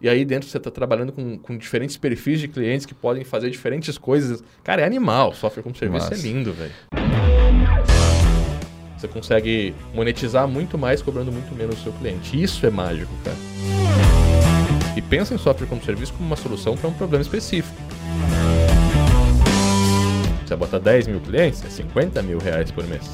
[0.00, 3.50] E aí dentro você está trabalhando com, com diferentes perfis de clientes que podem fazer
[3.50, 4.42] diferentes coisas.
[4.64, 5.34] Cara, é animal.
[5.34, 6.26] Software como serviço é Massa.
[6.26, 6.72] é lindo, velho.
[8.96, 12.40] Você consegue monetizar muito mais cobrando muito menos o seu cliente.
[12.40, 13.36] Isso é mágico, cara.
[14.96, 17.74] E pensa em software como serviço como uma solução para um problema específico.
[20.46, 23.08] Você bota 10 mil clientes, é 50 mil reais por mês.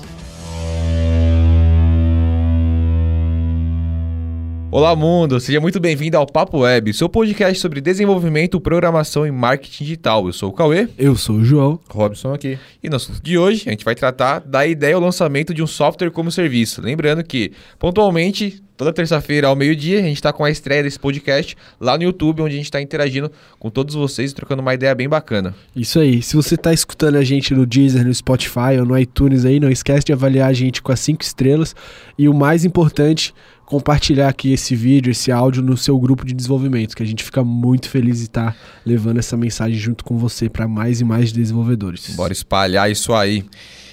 [4.76, 5.40] Olá, mundo!
[5.40, 10.26] Seja muito bem-vindo ao Papo Web, seu podcast sobre desenvolvimento, programação e marketing digital.
[10.26, 10.86] Eu sou o Cauê.
[10.98, 11.80] Eu sou o João.
[11.88, 12.58] Robson aqui.
[12.82, 15.66] E no assunto de hoje, a gente vai tratar da ideia ou lançamento de um
[15.66, 16.82] software como serviço.
[16.82, 21.56] Lembrando que, pontualmente, toda terça-feira ao meio-dia, a gente está com a estreia desse podcast
[21.80, 24.94] lá no YouTube, onde a gente está interagindo com todos vocês e trocando uma ideia
[24.94, 25.54] bem bacana.
[25.74, 26.20] Isso aí.
[26.20, 29.70] Se você está escutando a gente no Deezer, no Spotify ou no iTunes aí, não
[29.70, 31.74] esquece de avaliar a gente com as cinco estrelas.
[32.18, 33.32] E o mais importante
[33.66, 37.44] compartilhar aqui esse vídeo, esse áudio no seu grupo de desenvolvimento, que a gente fica
[37.44, 38.56] muito feliz de estar
[38.86, 42.14] levando essa mensagem junto com você para mais e mais desenvolvedores.
[42.14, 43.44] Bora espalhar isso aí.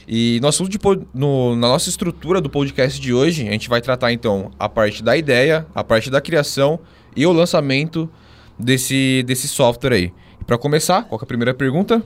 [0.07, 0.77] E no assunto de,
[1.13, 5.03] no, na nossa estrutura do podcast de hoje, a gente vai tratar então a parte
[5.03, 6.79] da ideia, a parte da criação
[7.15, 8.09] e o lançamento
[8.59, 10.13] desse, desse software aí.
[10.45, 12.03] Para começar, qual é a primeira pergunta?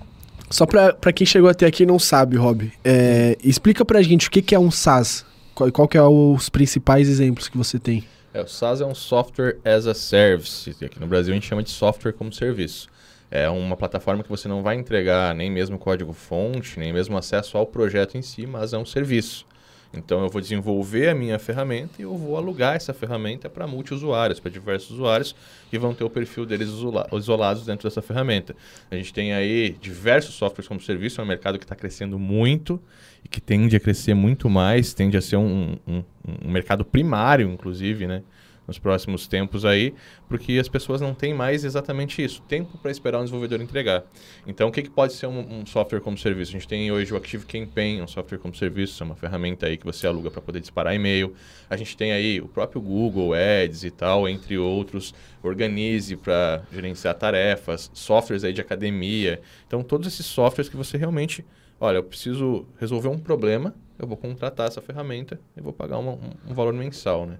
[0.49, 4.27] Só para quem chegou até aqui e não sabe, Rob, é, explica para a gente
[4.27, 5.25] o que, que é um SaaS.
[5.57, 8.03] Qual, qual que é os principais exemplos que você tem?
[8.31, 10.69] É, o SaaS é um Software as a Service.
[10.85, 12.87] Aqui no Brasil a gente chama de software como serviço.
[13.31, 17.65] É uma plataforma que você não vai entregar nem mesmo código-fonte, nem mesmo acesso ao
[17.65, 19.46] projeto em si, mas é um serviço.
[19.93, 24.39] Então eu vou desenvolver a minha ferramenta e eu vou alugar essa ferramenta para multi-usuários,
[24.39, 25.35] para diversos usuários
[25.69, 26.69] que vão ter o perfil deles
[27.13, 28.55] isolados dentro dessa ferramenta.
[28.91, 32.79] A gente tem aí diversos softwares como serviço, é um mercado que está crescendo muito
[33.23, 36.03] e que tende a crescer muito mais, tende a ser um, um,
[36.45, 38.23] um mercado primário, inclusive, né?
[38.67, 39.93] Nos próximos tempos aí,
[40.27, 44.03] porque as pessoas não têm mais exatamente isso, tempo para esperar um desenvolvedor entregar.
[44.45, 46.51] Então, o que, que pode ser um, um, software como serviço?
[46.51, 49.77] A gente tem hoje o Active Campaign, um software como serviço, é uma ferramenta aí
[49.77, 51.33] que você aluga para poder disparar e-mail.
[51.69, 57.15] A gente tem aí o próprio Google Ads e tal, entre outros, Organize para gerenciar
[57.15, 59.39] tarefas, softwares aí de academia.
[59.65, 61.45] Então, todos esses softwares que você realmente,
[61.79, 66.13] olha, eu preciso resolver um problema, eu vou contratar essa ferramenta e vou pagar uma,
[66.13, 67.37] um, um valor mensal, né?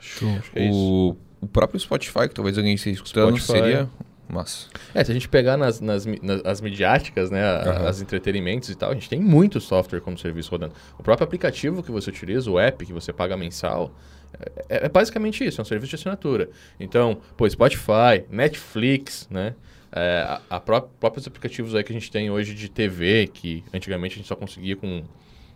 [0.00, 0.38] Show.
[0.54, 3.64] É o, o próprio Spotify, que talvez alguém esteja escutando, Spotify.
[3.64, 3.90] seria
[4.30, 4.68] massa.
[4.94, 7.86] É, se a gente pegar nas, nas, nas as midiáticas, né, uhum.
[7.86, 10.74] as entretenimentos e tal, a gente tem muito software como serviço rodando.
[10.98, 13.92] O próprio aplicativo que você utiliza, o app que você paga mensal,
[14.68, 16.48] é, é basicamente isso, é um serviço de assinatura.
[16.78, 19.54] Então, pô, Spotify, Netflix, né?
[19.92, 23.64] É, a, a pró próprios aplicativos aí que a gente tem hoje de TV, que
[23.74, 25.02] antigamente a gente só conseguia com,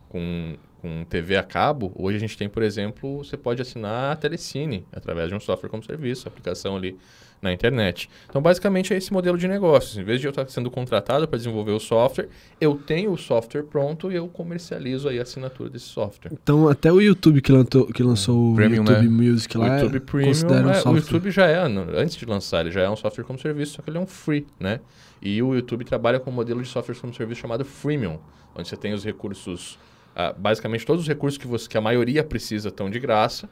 [0.08, 4.16] com com TV a cabo, hoje a gente tem, por exemplo, você pode assinar a
[4.16, 6.98] Telecine através de um software como serviço, aplicação ali
[7.40, 8.10] na internet.
[8.28, 9.96] Então, basicamente, é esse modelo de negócios.
[9.96, 12.28] Em vez de eu estar sendo contratado para desenvolver o software,
[12.60, 16.30] eu tenho o software pronto e eu comercializo aí a assinatura desse software.
[16.30, 19.30] Então, até o YouTube que, lançou, que lançou o Premium, YouTube né?
[19.30, 20.92] Music lá, o YouTube Premium, considera um é, software.
[20.92, 23.82] O YouTube já é, antes de lançar, ele já é um software como serviço, só
[23.82, 24.80] que ele é um free, né?
[25.22, 28.18] E o YouTube trabalha com um modelo de software como serviço chamado freemium,
[28.54, 29.78] onde você tem os recursos
[30.14, 33.48] Uh, basicamente, todos os recursos que, você, que a maioria precisa estão de graça,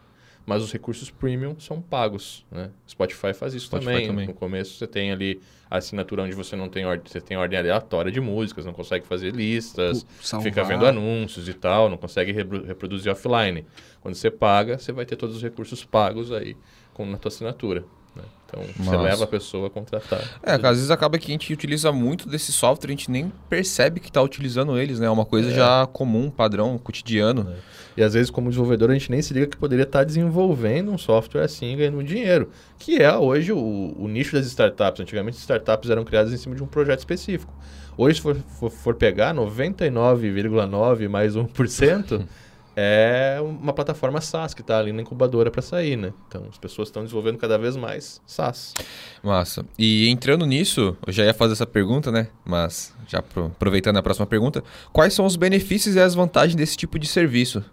[0.47, 2.45] mas os recursos premium são pagos.
[2.51, 2.71] Né?
[2.89, 4.07] Spotify faz isso Spotify também.
[4.07, 4.27] também.
[4.27, 5.41] No começo você tem ali
[5.71, 9.07] a assinatura onde você não tem ordem, você tem ordem aleatória de músicas, não consegue
[9.07, 10.05] fazer listas,
[10.43, 13.65] fica vendo anúncios e tal, não consegue reproduzir offline.
[14.01, 16.57] Quando você paga, você vai ter todos os recursos pagos aí
[16.93, 17.85] com, na tua assinatura.
[18.15, 18.23] Né?
[18.47, 20.21] Então, você leva a pessoa a contratar.
[20.43, 23.99] É, às vezes acaba que a gente utiliza muito desse software, a gente nem percebe
[23.99, 25.07] que está utilizando eles, né?
[25.07, 25.55] É uma coisa é.
[25.55, 27.49] já comum, padrão, cotidiano.
[27.51, 27.57] É.
[27.97, 30.91] E às vezes, como desenvolvedor, a gente nem se liga que poderia estar tá desenvolvendo
[30.91, 32.51] um software assim, ganhando dinheiro.
[32.79, 35.01] Que é hoje o, o nicho das startups.
[35.01, 37.53] Antigamente, startups eram criadas em cima de um projeto específico.
[37.97, 42.27] Hoje, se for, for, for pegar 99,9 mais 1%,
[42.75, 46.13] é uma plataforma SaaS que está ali na incubadora para sair, né?
[46.27, 48.75] Então as pessoas estão desenvolvendo cada vez mais SaaS.
[49.23, 49.65] Massa.
[49.79, 52.29] E entrando nisso, eu já ia fazer essa pergunta, né?
[52.45, 56.99] Mas já aproveitando a próxima pergunta, quais são os benefícios e as vantagens desse tipo
[56.99, 57.65] de serviço?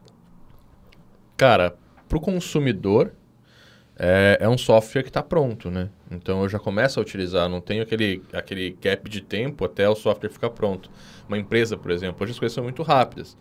[1.38, 1.75] Cara,
[2.07, 3.13] para o consumidor
[3.98, 5.90] é, é, um software que está pronto, né?
[6.10, 9.95] Então eu já começo a utilizar, não tenho aquele, aquele gap de tempo até o
[9.95, 10.90] software ficar pronto.
[11.28, 13.38] Uma empresa, por exemplo, hoje as coisas são muito rápidas.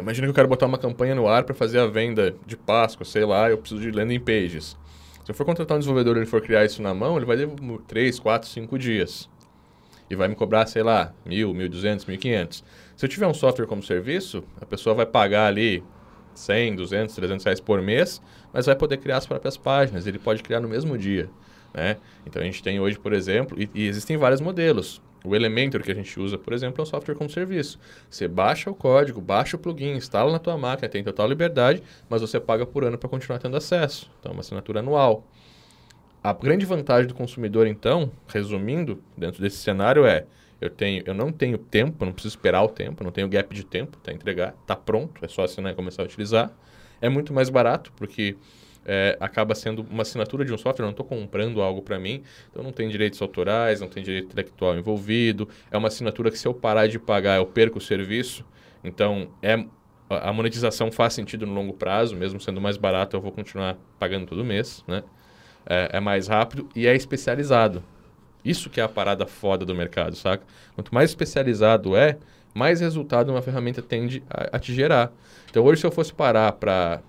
[0.00, 3.04] Imagina que eu quero botar uma campanha no ar para fazer a venda de Páscoa,
[3.04, 4.76] sei lá, eu preciso de landing pages.
[5.24, 7.36] Se eu for contratar um desenvolvedor e ele for criar isso na mão, ele vai
[7.36, 7.54] levar
[7.86, 9.28] 3, 4, 5 dias.
[10.10, 12.64] E vai me cobrar, sei lá, mil, mil duzentos, mil quinhentos.
[12.96, 15.82] Se eu tiver um software como serviço, a pessoa vai pagar ali
[16.34, 18.20] 100, 200, 300 reais por mês,
[18.52, 20.06] mas vai poder criar as próprias páginas.
[20.06, 21.30] Ele pode criar no mesmo dia.
[21.72, 21.96] Né?
[22.26, 25.00] Então a gente tem hoje, por exemplo, e, e existem vários modelos.
[25.24, 27.78] O Elementor que a gente usa, por exemplo, é um software como serviço.
[28.10, 32.20] Você baixa o código, baixa o plugin, instala na tua máquina, tem total liberdade, mas
[32.20, 34.10] você paga por ano para continuar tendo acesso.
[34.18, 35.26] Então, é uma assinatura anual.
[36.22, 40.26] A grande vantagem do consumidor, então, resumindo, dentro desse cenário é
[40.60, 43.64] eu, tenho, eu não tenho tempo, não preciso esperar o tempo, não tenho gap de
[43.64, 46.52] tempo para entregar, está pronto, é só assinar e começar a utilizar.
[47.00, 48.36] É muito mais barato, porque
[48.84, 52.22] é, acaba sendo uma assinatura de um software, eu não estou comprando algo para mim,
[52.50, 56.46] então não tem direitos autorais, não tem direito intelectual envolvido, é uma assinatura que se
[56.46, 58.44] eu parar de pagar eu perco o serviço,
[58.82, 59.64] então é,
[60.08, 64.26] a monetização faz sentido no longo prazo, mesmo sendo mais barato eu vou continuar pagando
[64.26, 65.02] todo mês, né?
[65.64, 67.82] É, é mais rápido e é especializado.
[68.44, 70.44] Isso que é a parada foda do mercado, saca?
[70.74, 72.18] Quanto mais especializado é,
[72.54, 75.12] mais resultado uma ferramenta tende a, a te gerar.
[75.50, 77.00] Então, hoje, se eu fosse parar para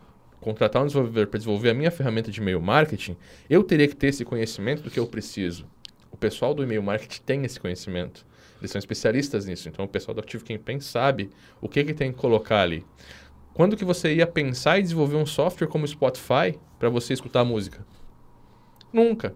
[0.44, 3.16] contratar um desenvolvedor para desenvolver a minha ferramenta de e-mail marketing,
[3.50, 5.66] eu teria que ter esse conhecimento do que eu preciso.
[6.12, 8.25] O pessoal do e-mail marketing tem esse conhecimento.
[8.60, 9.68] Eles são especialistas nisso.
[9.68, 11.30] Então, o pessoal do Active Campaign sabe
[11.60, 12.86] o que, que tem que colocar ali.
[13.54, 17.44] Quando que você ia pensar em desenvolver um software como o Spotify para você escutar
[17.44, 17.86] música?
[18.92, 19.36] Nunca.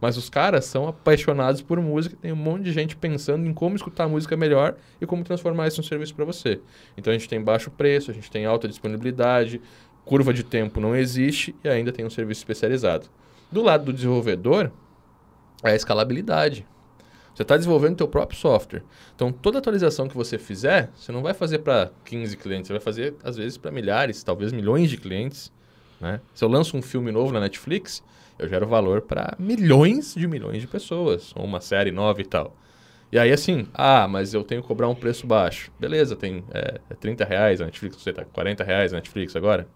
[0.00, 3.74] Mas os caras são apaixonados por música, tem um monte de gente pensando em como
[3.74, 6.60] escutar música melhor e como transformar isso em um serviço para você.
[6.96, 9.60] Então a gente tem baixo preço, a gente tem alta disponibilidade,
[10.08, 13.08] curva de tempo não existe e ainda tem um serviço especializado.
[13.52, 14.72] Do lado do desenvolvedor,
[15.62, 16.66] é a escalabilidade.
[17.34, 18.82] Você está desenvolvendo o teu próprio software.
[19.14, 22.80] Então, toda atualização que você fizer, você não vai fazer para 15 clientes, você vai
[22.80, 25.52] fazer, às vezes, para milhares, talvez milhões de clientes.
[26.00, 26.22] Né?
[26.34, 28.02] Se eu lanço um filme novo na Netflix,
[28.38, 32.56] eu gero valor para milhões de milhões de pessoas, ou uma série nova e tal.
[33.12, 35.70] E aí, assim, ah, mas eu tenho que cobrar um preço baixo.
[35.78, 39.68] Beleza, tem é, é 30 reais a Netflix, você tá 40 reais a Netflix agora?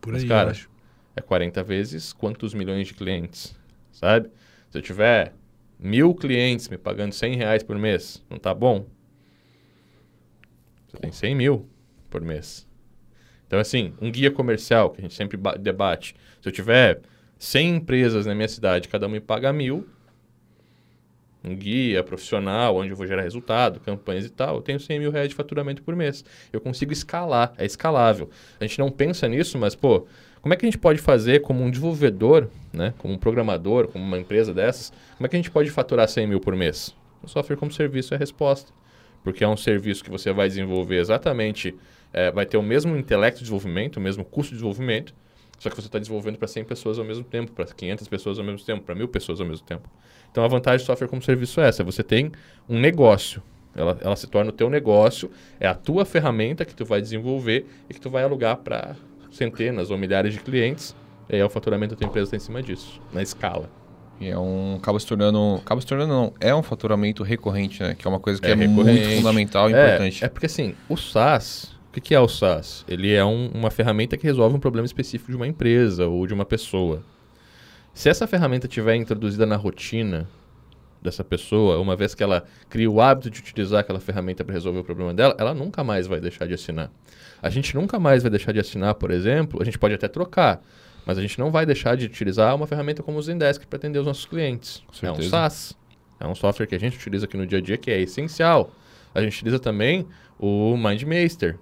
[0.00, 0.70] Por mas, aí, cara, acho.
[1.16, 3.56] é 40 vezes quantos milhões de clientes,
[3.92, 4.30] sabe?
[4.70, 5.34] Se eu tiver
[5.78, 8.86] mil clientes me pagando 100 reais por mês, não tá bom?
[10.88, 11.68] Você tem 100 mil
[12.10, 12.66] por mês.
[13.46, 16.14] Então, assim, um guia comercial que a gente sempre ba- debate.
[16.40, 17.00] Se eu tiver
[17.38, 19.88] 100 empresas na minha cidade, cada uma me paga mil,
[21.48, 25.10] um guia profissional, onde eu vou gerar resultado, campanhas e tal, eu tenho 100 mil
[25.10, 26.24] reais de faturamento por mês.
[26.52, 28.30] Eu consigo escalar, é escalável.
[28.60, 30.06] A gente não pensa nisso, mas, pô,
[30.40, 34.04] como é que a gente pode fazer como um desenvolvedor, né, como um programador, como
[34.04, 36.94] uma empresa dessas, como é que a gente pode faturar 100 mil por mês?
[37.22, 38.72] O software como serviço é a resposta.
[39.24, 41.74] Porque é um serviço que você vai desenvolver exatamente,
[42.12, 45.12] é, vai ter o mesmo intelecto de desenvolvimento, o mesmo custo de desenvolvimento,
[45.58, 48.44] só que você está desenvolvendo para 100 pessoas ao mesmo tempo, para 500 pessoas ao
[48.44, 49.90] mesmo tempo, para mil pessoas ao mesmo tempo.
[50.30, 52.32] Então a vantagem do software como serviço é essa: você tem
[52.68, 53.42] um negócio.
[53.74, 55.30] Ela, ela se torna o teu negócio,
[55.60, 58.96] é a tua ferramenta que tu vai desenvolver e que tu vai alugar para
[59.30, 60.96] centenas ou milhares de clientes.
[61.28, 63.70] E aí o faturamento da tua empresa está em cima disso, na escala.
[64.20, 64.76] E é um.
[64.76, 65.60] Acaba se tornando.
[65.64, 66.32] Acaba se tornando, não.
[66.40, 67.94] É um faturamento recorrente, né?
[67.96, 69.16] Que é uma coisa que É é, muito recorrente.
[69.18, 70.24] fundamental e É, importante.
[70.24, 72.84] É porque assim, o SaaS, o que que é o SaaS?
[72.88, 76.34] Ele é um- uma ferramenta que resolve um problema específico de uma empresa ou de
[76.34, 77.00] uma pessoa.
[77.98, 80.28] Se essa ferramenta tiver introduzida na rotina
[81.02, 84.78] dessa pessoa, uma vez que ela cria o hábito de utilizar aquela ferramenta para resolver
[84.78, 86.92] o problema dela, ela nunca mais vai deixar de assinar.
[87.42, 90.64] A gente nunca mais vai deixar de assinar, por exemplo, a gente pode até trocar,
[91.04, 93.98] mas a gente não vai deixar de utilizar uma ferramenta como o Zendesk para atender
[93.98, 94.80] os nossos clientes.
[95.02, 95.20] É um.
[95.20, 95.76] SaaS.
[96.20, 98.70] É um software que a gente utiliza aqui no dia a dia que é essencial.
[99.12, 100.06] A gente utiliza também
[100.38, 101.58] o MindMaster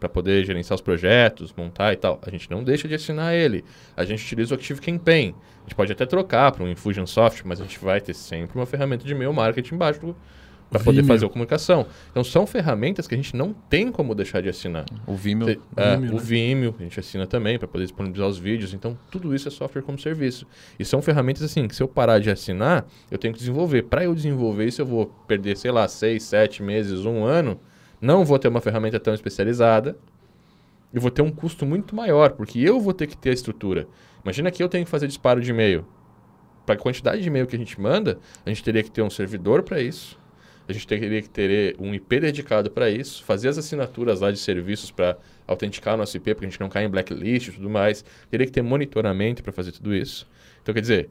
[0.00, 2.18] para poder gerenciar os projetos, montar e tal.
[2.26, 3.62] A gente não deixa de assinar ele.
[3.94, 5.34] A gente utiliza o Active Campaign.
[5.58, 8.64] A gente pode até trocar para um Infusionsoft, mas a gente vai ter sempre uma
[8.66, 10.00] ferramenta de e-mail marketing embaixo
[10.70, 11.84] para poder fazer a comunicação.
[12.12, 14.84] Então são ferramentas que a gente não tem como deixar de assinar.
[15.06, 15.46] O Vimeo.
[15.48, 16.20] Cê- é, Vimeo, o né?
[16.22, 18.72] Vimeo, a gente assina também para poder disponibilizar os vídeos.
[18.72, 20.46] Então, tudo isso é software como serviço.
[20.78, 23.82] E são ferramentas assim que se eu parar de assinar, eu tenho que desenvolver.
[23.82, 27.60] Para eu desenvolver isso, eu vou perder, sei lá, seis, sete meses, um ano.
[28.00, 29.96] Não vou ter uma ferramenta tão especializada.
[30.92, 33.86] E vou ter um custo muito maior, porque eu vou ter que ter a estrutura.
[34.24, 35.86] Imagina que eu tenho que fazer disparo de e-mail.
[36.66, 39.10] Para a quantidade de e-mail que a gente manda, a gente teria que ter um
[39.10, 40.18] servidor para isso.
[40.68, 44.38] A gente teria que ter um IP dedicado para isso, fazer as assinaturas lá de
[44.38, 45.16] serviços para
[45.46, 48.04] autenticar o nosso IP, porque a gente não cai em blacklist e tudo mais.
[48.30, 50.28] Teria que ter monitoramento para fazer tudo isso.
[50.62, 51.10] Então, quer dizer,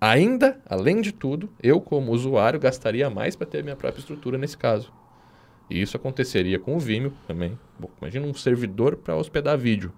[0.00, 4.36] ainda, além de tudo, eu como usuário gastaria mais para ter a minha própria estrutura
[4.36, 4.92] nesse caso.
[5.70, 7.58] E isso aconteceria com o Vimeo também.
[7.78, 9.92] Bom, imagina um servidor para hospedar vídeo.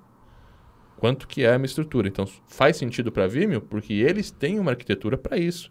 [0.99, 2.07] Quanto que é a minha estrutura?
[2.07, 5.71] Então, faz sentido para Vimeo porque eles têm uma arquitetura para isso.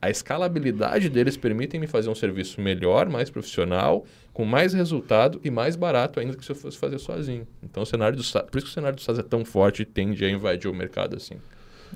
[0.00, 5.50] a escalabilidade deles permite me fazer um serviço melhor, mais profissional, com mais resultado e
[5.50, 7.46] mais barato ainda que se eu fosse fazer sozinho.
[7.62, 9.82] Então o cenário do SaaS, por isso que o cenário do SaaS é tão forte
[9.82, 11.34] e tende a invadir o mercado assim.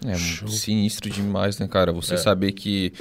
[0.06, 0.46] É Show.
[0.46, 1.90] sinistro demais, né, cara?
[1.90, 2.16] Você É.
[2.16, 2.92] saber que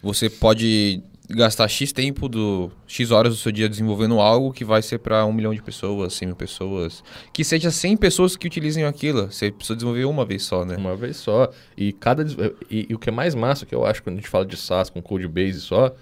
[0.00, 4.82] você pode gastar X tempo do X horas do seu dia desenvolvendo algo que vai
[4.82, 7.02] ser para um milhão de pessoas, 100 mil pessoas.
[7.32, 9.32] Que seja 100 pessoas que utilizem aquilo.
[9.32, 10.76] Você precisa desenvolver uma vez só, né?
[10.76, 11.50] Uma vez só.
[11.76, 12.36] E cada des-
[12.70, 14.56] e, e o que é mais massa que eu acho quando a gente fala de
[14.56, 15.94] SaaS com Codebase só,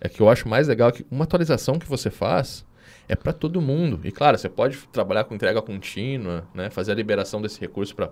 [0.00, 2.64] é que eu acho mais legal que uma atualização que você faz
[3.06, 4.00] é para todo mundo.
[4.02, 8.10] E claro, você pode trabalhar com entrega contínua, né, fazer a liberação desse recurso para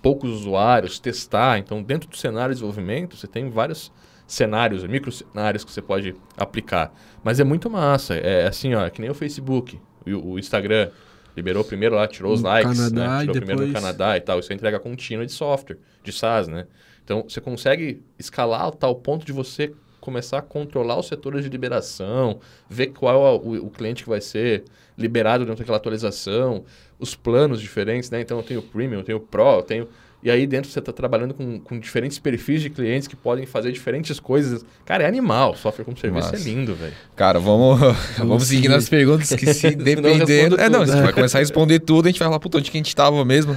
[0.00, 1.58] poucos usuários, testar.
[1.58, 3.90] Então, dentro do cenário de desenvolvimento, você tem vários
[4.26, 6.92] cenários, micro cenários que você pode aplicar.
[7.22, 8.14] Mas é muito massa.
[8.14, 10.90] É assim, ó, é que nem o Facebook, o, o Instagram.
[11.36, 13.20] Liberou primeiro lá, tirou os No likes, Canadá né?
[13.20, 14.38] tirou primeiro no depois- Canadá e tal.
[14.38, 16.66] Isso é entrega contínua de software, de SaaS, né?
[17.04, 21.50] Então, você consegue escalar a tal ponto de você começar a controlar os setores de
[21.50, 22.40] liberação,
[22.70, 24.64] ver qual é o, o cliente que vai ser
[24.96, 26.64] liberado dentro daquela atualização,
[26.98, 28.22] os planos diferentes, né?
[28.22, 29.88] Então, eu tenho o Premium, eu tenho o Pro, eu tenho...
[30.22, 33.70] E aí dentro você está trabalhando com, com diferentes perfis de clientes que podem fazer
[33.70, 34.64] diferentes coisas.
[34.84, 35.54] Cara, é animal.
[35.54, 36.42] Software como serviço Massa.
[36.42, 36.92] é lindo, velho.
[37.14, 37.78] Cara, vamos,
[38.18, 38.68] vamos seguir seguir.
[38.68, 40.60] nas perguntas que se dependendo...
[40.60, 42.76] É, não, você vai começar a responder tudo, a gente vai falar, puta, onde que
[42.76, 43.56] a gente tava mesmo?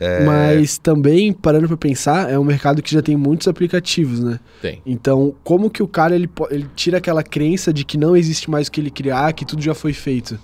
[0.00, 0.24] É.
[0.24, 4.40] Mas também, parando pra pensar, é um mercado que já tem muitos aplicativos, né?
[4.60, 4.82] Tem.
[4.84, 8.68] Então, como que o cara ele, ele tira aquela crença de que não existe mais
[8.68, 10.38] o que ele criar, que tudo já foi feito?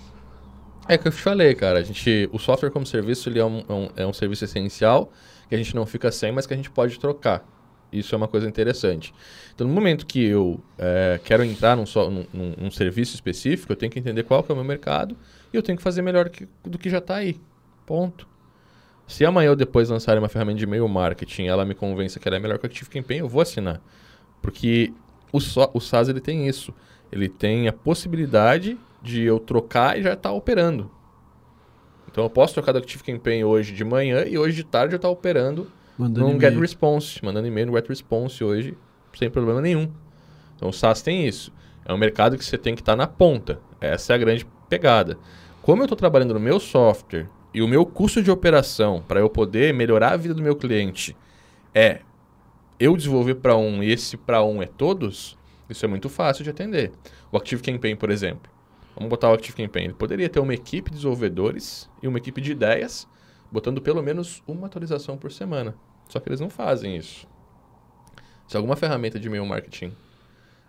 [0.89, 1.79] É que eu te falei, cara.
[1.79, 5.11] A gente, o software como serviço ele é, um, é um- é um serviço essencial
[5.49, 7.47] que a gente não fica sem, mas que a gente pode trocar.
[7.93, 9.15] Isso é uma coisa interessante.
[9.55, 13.77] Então, no momento que eu é, quero entrar num, num- num- num serviço específico, eu
[13.77, 15.17] tenho que entender qual que é o meu mercado
[15.53, 17.41] e eu tenho que fazer melhor que- do que já está aí.
[17.87, 18.27] Ponto.
[19.07, 22.37] Se amanhã ou depois lançarem uma ferramenta de e-mail marketing ela me convença que ela
[22.37, 23.81] é melhor que o Active Campaign, eu vou assinar.
[24.43, 24.93] Porque
[25.33, 26.75] o, só, o SaaS ele tem isso.
[27.13, 30.91] Ele tem a possibilidade de eu trocar e já estar operando.
[32.11, 34.97] Então eu posso trocar do Active Campaign hoje de manhã e hoje de tarde eu
[34.97, 36.41] estar operando Mandando num.
[36.41, 38.77] Get Response, mandando e-mail no Get Response hoje
[39.17, 39.93] sem problema nenhum.
[40.57, 41.53] Então o SaaS tem isso.
[41.85, 43.61] É um mercado que você tem que estar na ponta.
[43.81, 45.19] Essa é a grande pegada.
[45.63, 49.29] Como eu estou trabalhando no meu software e o meu custo de operação para eu
[49.29, 51.17] poder melhorar a vida do meu cliente
[51.75, 52.01] é
[52.81, 56.51] eu desenvolver para um e esse para um é todos, isso é muito fácil de
[56.51, 56.91] atender.
[57.31, 58.54] O Active Campaign, por exemplo.
[58.95, 59.87] Vamos botar o Active Campaign.
[59.87, 63.09] Ele poderia ter uma equipe de desenvolvedores e uma equipe de ideias,
[63.51, 65.75] botando pelo menos uma atualização por semana.
[66.09, 67.27] Só que eles não fazem isso.
[68.47, 69.93] Se alguma ferramenta de e-mail marketing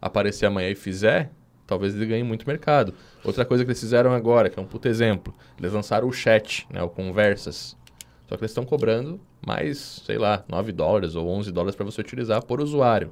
[0.01, 1.31] aparecer amanhã e fizer,
[1.67, 2.93] talvez ele ganhe muito mercado.
[3.23, 6.67] Outra coisa que eles fizeram agora, que é um puto exemplo, eles lançaram o chat,
[6.71, 7.77] né, o Conversas.
[8.27, 12.01] Só que eles estão cobrando mais, sei lá, 9 dólares ou 11 dólares para você
[12.01, 13.11] utilizar por usuário.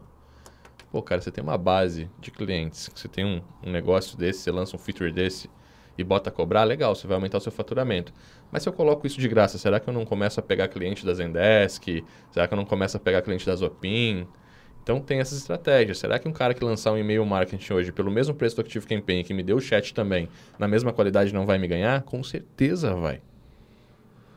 [0.94, 4.52] Pô, cara, você tem uma base de clientes, você tem um, um negócio desse, você
[4.52, 5.50] lança um feature desse
[5.98, 8.14] e bota a cobrar, legal, você vai aumentar o seu faturamento.
[8.52, 11.04] Mas se eu coloco isso de graça, será que eu não começo a pegar cliente
[11.04, 12.04] da Zendesk?
[12.30, 14.28] Será que eu não começo a pegar cliente da Zopin?
[14.84, 15.98] Então tem essas estratégias.
[15.98, 18.86] Será que um cara que lançar um e-mail marketing hoje pelo mesmo preço do Active
[18.86, 22.04] Campaign que me deu o chat também, na mesma qualidade não vai me ganhar?
[22.04, 23.20] Com certeza vai.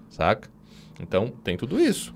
[0.08, 0.48] Saca?
[0.98, 2.14] Então tem tudo isso.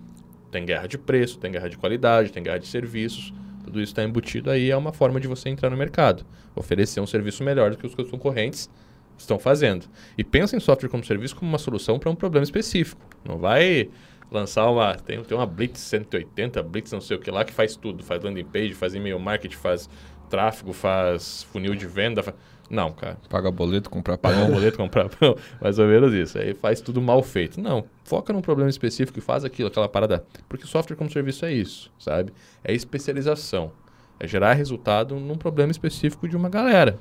[0.51, 3.35] Tem guerra de preço, tem guerra de qualidade, tem guerra de serviços.
[3.71, 6.27] Tudo isso está embutido aí, é uma forma de você entrar no mercado.
[6.57, 8.69] Oferecer um serviço melhor do que os seus concorrentes
[9.17, 9.87] estão fazendo.
[10.19, 13.01] E pensa em software como serviço como uma solução para um problema específico.
[13.25, 13.89] Não vai
[14.29, 14.97] lançar uma.
[14.97, 18.03] Tem, tem uma Blitz 180, Blitz não sei o que lá, que faz tudo.
[18.03, 19.89] Faz landing page, faz e-mail marketing, faz
[20.29, 22.25] tráfego, faz funil de venda.
[22.25, 22.35] fa-
[22.71, 23.19] Não, cara.
[23.29, 24.55] Paga boleto, comprar Pagar um pão.
[24.55, 26.39] boleto, comprar pão, mais ou menos isso.
[26.39, 27.61] Aí faz tudo mal feito.
[27.61, 30.25] Não, foca num problema específico e faz aquilo, aquela parada.
[30.49, 32.33] Porque software como serviço é isso, sabe?
[32.63, 33.73] É especialização.
[34.21, 36.97] É gerar resultado num problema específico de uma galera.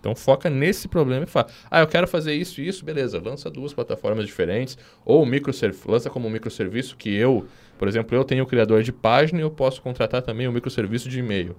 [0.00, 3.50] Então foca nesse problema e fala, ah, eu quero fazer isso e isso, beleza, lança
[3.50, 8.44] duas plataformas diferentes, ou microserv lança como um microserviço que eu, por exemplo, eu tenho
[8.44, 11.56] o criador de página e eu posso contratar também o microserviço de e-mail.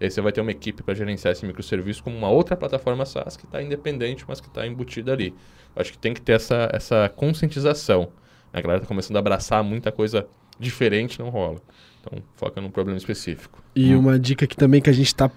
[0.00, 3.04] E aí você vai ter uma equipe para gerenciar esse microserviço como uma outra plataforma
[3.04, 5.34] SaaS que está independente, mas que está embutida ali.
[5.74, 8.08] Eu acho que tem que ter essa, essa conscientização.
[8.52, 10.26] A galera está começando a abraçar muita coisa
[10.58, 11.60] diferente, não rola.
[12.00, 13.62] Então foca num problema específico.
[13.74, 14.00] E Hum.
[14.00, 15.30] uma dica aqui também que a gente tá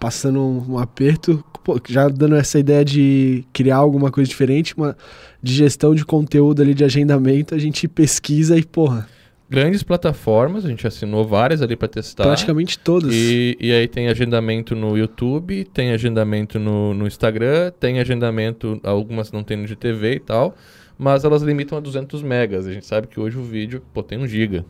[0.00, 4.96] passando um, um aperto, pô, já dando essa ideia de criar alguma coisa diferente, uma
[5.42, 9.08] de gestão de conteúdo ali, de agendamento, a gente pesquisa e, porra,
[9.48, 12.24] Grandes plataformas, a gente assinou várias ali para testar.
[12.24, 13.14] praticamente todas.
[13.14, 19.30] E, e aí tem agendamento no YouTube, tem agendamento no, no Instagram, tem agendamento, algumas
[19.30, 20.56] não tem no de TV e tal,
[20.98, 22.66] mas elas limitam a 200 megas.
[22.66, 24.64] A gente sabe que hoje o vídeo, pô, tem 1 giga?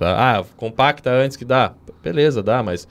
[0.00, 1.74] Ah, compacta antes que dá.
[2.02, 2.86] Beleza, dá, mas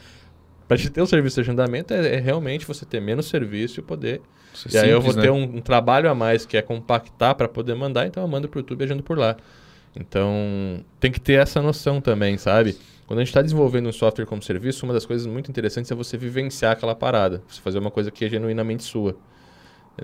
[0.68, 3.84] para te ter o serviço de agendamento é, é, realmente você ter menos serviço e
[3.84, 4.22] poder.
[4.54, 5.22] Isso e é aí simples, eu vou né?
[5.22, 8.50] ter um, um, trabalho a mais que é compactar para poder mandar, então eu mando
[8.50, 9.38] para o YouTube e agendo por lá.
[9.96, 12.78] Então tem que ter essa noção também, sabe?
[13.08, 15.96] Quando a gente está desenvolvendo um software como serviço, uma das coisas muito interessantes é
[15.96, 19.16] você vivenciar aquela parada, você fazer uma coisa que é genuinamente sua.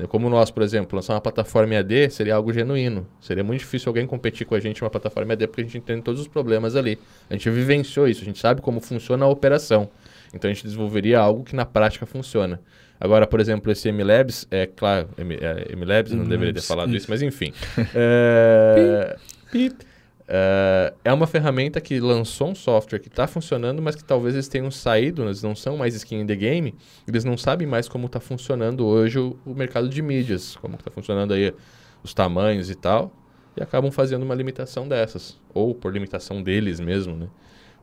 [0.07, 3.05] Como nós, por exemplo, lançar uma plataforma EAD seria algo genuíno.
[3.19, 6.01] Seria muito difícil alguém competir com a gente uma plataforma EAD porque a gente entende
[6.01, 6.97] todos os problemas ali.
[7.29, 9.89] A gente vivenciou isso, a gente sabe como funciona a operação.
[10.33, 12.61] Então a gente desenvolveria algo que na prática funciona.
[12.99, 17.21] Agora, por exemplo, esse MLabs, é claro, MLabs, é, não deveria ter falado isso, mas
[17.21, 17.51] enfim.
[17.93, 19.17] é,
[19.51, 19.85] pip.
[20.21, 24.47] Uh, é uma ferramenta que lançou um software que está funcionando, mas que talvez eles
[24.47, 26.73] tenham saído, eles não são mais skin in the game,
[27.05, 30.89] eles não sabem mais como está funcionando hoje o, o, mercado de mídias, como está
[30.89, 31.53] funcionando aí
[32.01, 33.11] os tamanhos e tal,
[33.57, 37.27] e acabam fazendo uma limitação dessas, ou por limitação deles mesmo, né?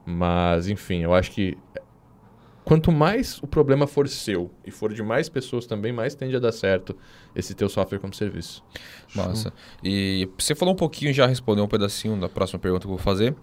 [0.07, 1.59] Mas, enfim, eu acho que
[2.69, 6.39] quanto mais o problema for seu e for de mais pessoas também, mais tende a
[6.39, 6.95] dar certo
[7.35, 8.63] esse teu software como serviço.
[9.15, 9.55] Massa.
[9.83, 12.99] E você falou um pouquinho, já respondeu um pedacinho da próxima pergunta que eu vou
[12.99, 13.35] fazer,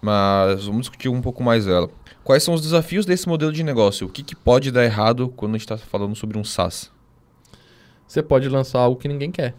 [0.00, 1.90] mas vamos discutir um pouco mais ela.
[2.24, 4.06] Quais são os desafios desse modelo de negócio?
[4.06, 6.90] O que, que pode dar errado quando a gente está falando sobre um SaaS?
[8.06, 9.54] Você pode lançar algo que ninguém quer.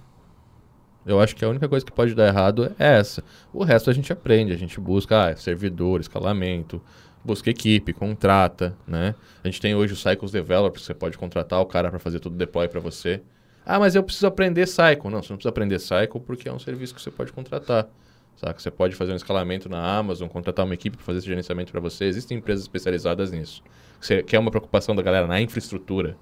[1.05, 3.23] Eu acho que a única coisa que pode dar errado é essa.
[3.53, 6.81] O resto a gente aprende, a gente busca ah, servidor, escalamento,
[7.23, 9.15] busca equipe, contrata, né?
[9.43, 12.35] A gente tem hoje o Cycles Developer, você pode contratar o cara para fazer tudo
[12.35, 13.21] deploy para você.
[13.65, 15.09] Ah, mas eu preciso aprender Cycle.
[15.09, 17.87] Não, você não precisa aprender Cycle porque é um serviço que você pode contratar.
[18.35, 18.61] Sabe?
[18.61, 21.79] Você pode fazer um escalamento na Amazon, contratar uma equipe para fazer esse gerenciamento para
[21.79, 22.05] você.
[22.05, 23.63] Existem empresas especializadas nisso.
[24.01, 26.17] Você quer uma preocupação da galera na infraestrutura?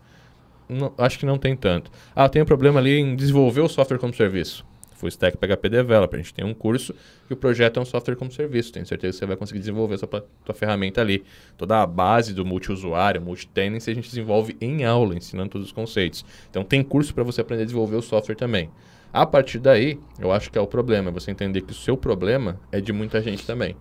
[0.69, 1.89] Não, acho que não tem tanto.
[2.15, 4.65] Ah, tem um problema ali em desenvolver o software como serviço.
[5.01, 6.19] Full Stack PHP Developer.
[6.19, 6.93] A gente tem um curso
[7.29, 8.71] e o projeto é um software como serviço.
[8.71, 11.23] Tenho certeza que você vai conseguir desenvolver tua ferramenta ali.
[11.57, 16.23] Toda a base do multiusuário, multi-tenancy, a gente desenvolve em aula, ensinando todos os conceitos.
[16.49, 18.69] Então tem curso para você aprender a desenvolver o software também.
[19.11, 21.97] A partir daí, eu acho que é o problema, é você entender que o seu
[21.97, 23.75] problema é de muita gente também.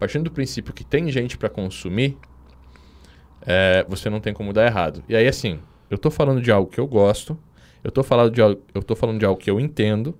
[0.00, 2.16] Partindo do princípio que tem gente para consumir,
[3.42, 5.04] é, você não tem como dar errado.
[5.08, 7.38] E aí, assim, eu estou falando de algo que eu gosto,
[7.84, 10.16] eu estou falando, de algo, eu falando de algo que eu entendo,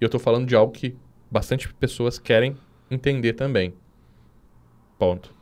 [0.00, 0.96] e eu estou falando de algo que
[1.30, 2.56] bastante pessoas querem
[2.90, 3.74] entender também.
[4.98, 5.34] Ponto.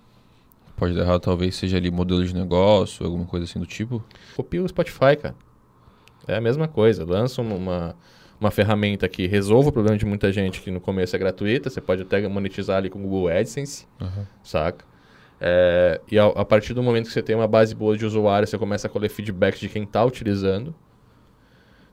[0.76, 4.02] Pode dar errado, talvez seja ali modelo de negócio, alguma coisa assim do tipo?
[4.34, 5.34] Copia o Spotify, cara.
[6.26, 7.04] É a mesma coisa.
[7.04, 7.94] Lança uma,
[8.40, 11.80] uma ferramenta que resolva o problema de muita gente, que no começo é gratuita, você
[11.80, 14.26] pode até monetizar ali com o Google AdSense, uhum.
[14.42, 14.84] saca?
[15.40, 18.46] É, e a, a, partir do momento que você tem uma base boa de usuário,
[18.48, 20.74] você começa a colher feedback de quem está utilizando.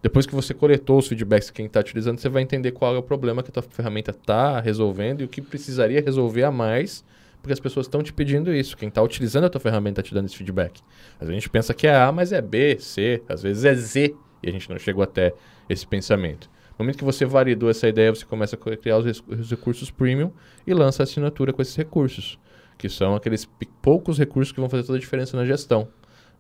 [0.02, 2.98] Depois que você coletou os feedbacks de quem está utilizando, você vai entender qual é
[2.98, 7.04] o problema que a tua ferramenta está resolvendo e o que precisaria resolver a mais,
[7.40, 8.76] porque as pessoas estão te pedindo isso.
[8.76, 10.82] Quem está utilizando a tua ferramenta está te dando esse feedback.
[11.16, 13.76] Às vezes a gente pensa que é A, mas é B, C, às vezes é
[13.76, 15.34] Z, e a gente não chegou até
[15.70, 16.50] esse pensamento.
[16.78, 20.32] No momento que você validou essa ideia, você começa a criar os, os recursos premium
[20.66, 22.40] e lança a assinatura com esses recursos,
[22.76, 23.48] que são aqueles
[23.84, 25.88] poucos recursos que vão fazer toda a diferença na gestão.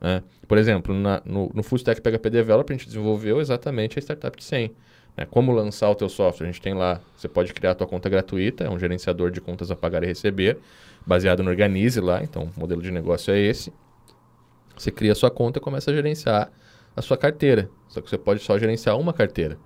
[0.02, 0.24] Né?
[0.48, 4.36] Por exemplo, na, no, no Full Stack PHP Developer, a gente desenvolveu exatamente a startup
[4.36, 4.72] de 100.
[5.16, 5.28] Né?
[5.30, 6.48] Como lançar o teu software?
[6.48, 9.40] A gente tem lá, você pode criar a tua conta gratuita, é um gerenciador de
[9.40, 10.58] contas a pagar e receber,
[11.06, 13.72] baseado no Organize lá, então o modelo de negócio é esse.
[14.76, 16.52] Você cria a sua conta e começa a gerenciar
[16.96, 17.70] a sua carteira.
[17.88, 19.58] Só que você pode só gerenciar uma carteira.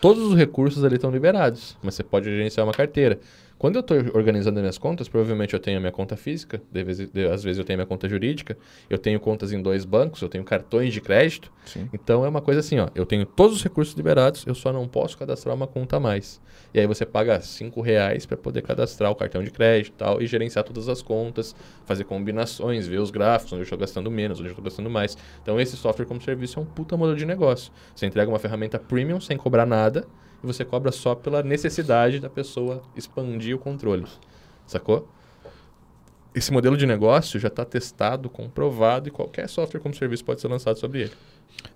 [0.00, 3.18] Todos os recursos ali estão liberados, mas você pode gerenciar uma carteira.
[3.58, 7.26] Quando eu estou organizando minhas contas, provavelmente eu tenho a minha conta física, de de,
[7.26, 8.58] às vezes eu tenho a minha conta jurídica,
[8.90, 11.50] eu tenho contas em dois bancos, eu tenho cartões de crédito.
[11.64, 11.88] Sim.
[11.92, 14.86] Então é uma coisa assim, ó, eu tenho todos os recursos liberados, eu só não
[14.88, 16.40] posso cadastrar uma conta a mais.
[16.74, 20.20] E aí você paga cinco reais para poder cadastrar o cartão de crédito e tal,
[20.20, 21.54] e gerenciar todas as contas,
[21.86, 25.16] fazer combinações, ver os gráficos, onde eu estou gastando menos, onde eu estou gastando mais.
[25.42, 27.72] Então esse software como serviço é um puta modelo de negócio.
[27.94, 30.04] Você entrega uma ferramenta premium sem cobrar nada,
[30.44, 34.04] e você cobra só pela necessidade da pessoa expandir o controle.
[34.66, 35.08] Sacou?
[36.34, 40.48] Esse modelo de negócio já está testado, comprovado e qualquer software como serviço pode ser
[40.48, 41.12] lançado sobre ele.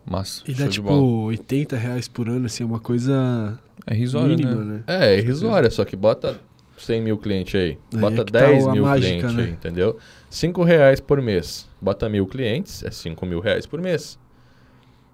[0.04, 0.42] Massa.
[0.46, 4.84] E dá tipo 80 reais por ano, assim, é uma coisa é irrisória, mínima, né?
[4.86, 5.06] né?
[5.06, 6.38] É, é irrisória, só que bota
[6.76, 9.42] 100 mil clientes aí, é, bota 10 tá mil mágica, clientes né?
[9.44, 9.96] aí, entendeu?
[10.28, 14.18] 5 reais por mês, bota mil clientes, é 5 mil reais por mês.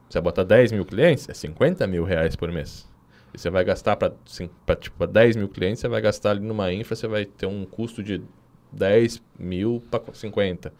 [0.09, 2.88] Você bota 10 mil clientes, é 50 mil reais por mês.
[3.35, 4.12] Você vai gastar para
[4.77, 8.03] tipo, 10 mil clientes, você vai gastar ali numa infra, você vai ter um custo
[8.03, 8.23] de
[8.73, 10.73] 10 mil para 50.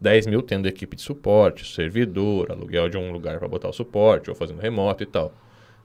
[0.00, 4.30] 10 mil tendo equipe de suporte, servidor, aluguel de um lugar para botar o suporte,
[4.30, 5.32] ou fazendo remoto e tal.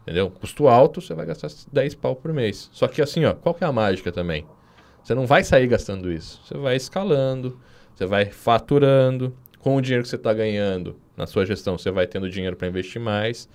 [0.04, 0.30] Entendeu?
[0.30, 2.70] Custo alto, você vai gastar 10 pau por mês.
[2.74, 4.46] Só que assim, ó, qual que é a mágica também?
[5.04, 6.42] Você não vai sair gastando isso.
[6.44, 7.60] Você vai escalando,
[7.96, 9.36] você vai faturando.
[9.60, 12.68] Com o dinheiro que você está ganhando na sua gestão, você vai tendo dinheiro para
[12.68, 13.48] investir mais.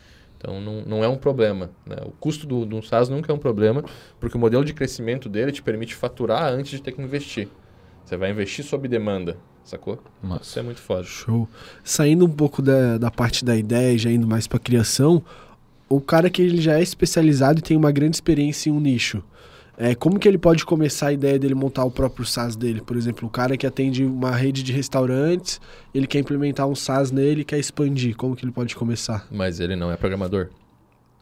[0.46, 1.70] Então, não, não é um problema.
[1.84, 1.96] Né?
[2.04, 3.84] O custo do, do SaaS nunca é um problema,
[4.20, 7.48] porque o modelo de crescimento dele te permite faturar antes de ter que investir.
[8.04, 10.00] Você vai investir sob demanda, sacou?
[10.22, 10.44] Nossa.
[10.44, 11.02] Isso é muito foda.
[11.02, 11.48] Show.
[11.82, 15.20] Saindo um pouco da, da parte da ideia e já indo mais para criação,
[15.88, 19.24] o cara que ele já é especializado e tem uma grande experiência em um nicho.
[19.78, 22.80] É, como que ele pode começar a ideia dele montar o próprio SaaS dele?
[22.80, 25.60] Por exemplo, o cara que atende uma rede de restaurantes,
[25.94, 28.16] ele quer implementar um SaaS nele e quer expandir.
[28.16, 29.26] Como que ele pode começar?
[29.30, 30.48] Mas ele não é programador.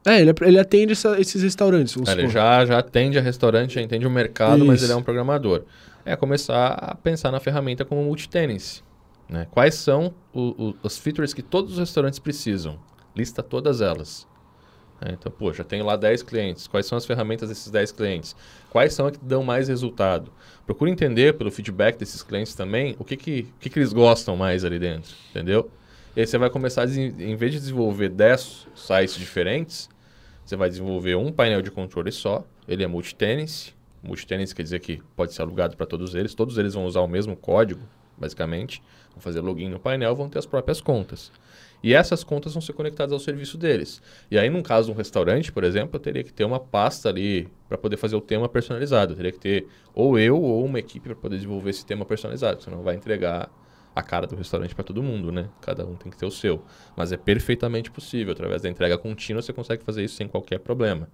[0.06, 1.94] É, ele, ele atende essa- esses restaurantes.
[1.94, 4.84] vamos Ele já, já atende a restaurante, já entende o mercado, mas Isso.
[4.86, 5.62] ele é um programador.
[6.04, 8.82] É começar a pensar na ferramenta como multitenance.
[9.28, 9.46] Né?
[9.50, 12.78] Quais são o, o, os features que todos os restaurantes precisam?
[13.16, 14.26] Lista todas elas.
[15.00, 16.66] É, então, pô, já tenho lá 10 clientes.
[16.66, 18.34] Quais são as ferramentas desses 10 clientes?
[18.70, 20.32] Quais são as que dão mais resultado?
[20.64, 24.36] Procure entender pelo feedback desses clientes também o que, que, o que, que eles gostam
[24.36, 25.70] mais ali dentro, entendeu?
[26.16, 29.90] E aí você vai começar, em vez de desenvolver 10 sites diferentes,
[30.44, 32.44] você vai desenvolver um painel de controle só.
[32.68, 33.74] Ele é multitenance.
[34.02, 36.34] Multitenance quer dizer que pode ser alugado para todos eles.
[36.34, 37.80] Todos eles vão usar o mesmo código,
[38.16, 38.82] basicamente.
[39.12, 41.32] Vão fazer login no painel, vão ter as próprias contas.
[41.84, 44.00] E essas contas vão ser conectadas ao serviço deles.
[44.30, 47.10] E aí, no caso de um restaurante, por exemplo, eu teria que ter uma pasta
[47.10, 49.12] ali para poder fazer o tema personalizado.
[49.12, 52.62] Eu teria que ter ou eu ou uma equipe para poder desenvolver esse tema personalizado.
[52.62, 53.50] Você não vai entregar
[53.94, 55.50] a cara do restaurante para todo mundo, né?
[55.60, 56.64] Cada um tem que ter o seu.
[56.96, 58.32] Mas é perfeitamente possível.
[58.32, 61.06] Através da entrega contínua, você consegue fazer isso sem qualquer problema.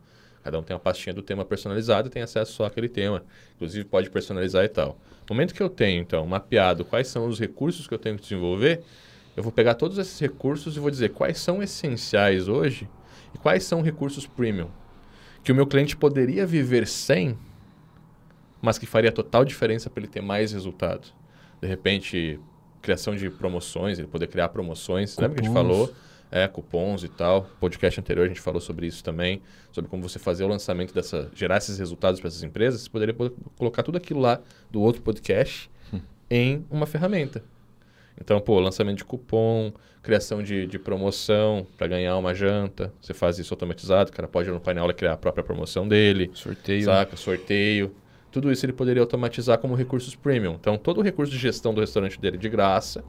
[0.44, 3.24] Cada um tem uma pastinha do tema personalizado e tem acesso só àquele tema.
[3.56, 4.96] Inclusive, pode personalizar e tal.
[5.28, 8.22] No momento que eu tenho, então, mapeado quais são os recursos que eu tenho que
[8.22, 8.84] desenvolver,
[9.36, 12.88] eu vou pegar todos esses recursos e vou dizer quais são essenciais hoje
[13.34, 14.68] e quais são recursos premium.
[15.42, 17.36] Que o meu cliente poderia viver sem,
[18.60, 21.08] mas que faria total diferença para ele ter mais resultado.
[21.60, 22.38] De repente,
[22.82, 25.16] criação de promoções, ele poder criar promoções.
[25.16, 25.70] Lembra que a gente Cupons.
[25.76, 25.94] falou?
[26.32, 27.48] É, cupons e tal.
[27.58, 31.30] Podcast anterior a gente falou sobre isso também, sobre como você fazer o lançamento dessa,
[31.34, 32.82] gerar esses resultados para essas empresas.
[32.82, 34.40] Você poderia po- colocar tudo aquilo lá
[34.70, 35.70] do outro podcast
[36.30, 37.42] em uma ferramenta.
[38.20, 42.92] Então, pô, lançamento de cupom, criação de, de promoção para ganhar uma janta.
[43.00, 45.88] Você faz isso automatizado, o cara pode ir no painel e criar a própria promoção
[45.88, 46.30] dele.
[46.34, 46.84] Sorteio.
[46.84, 47.16] Saca?
[47.16, 47.94] Sorteio.
[48.30, 50.54] Tudo isso ele poderia automatizar como recursos premium.
[50.60, 53.02] Então, todo o recurso de gestão do restaurante dele de graça,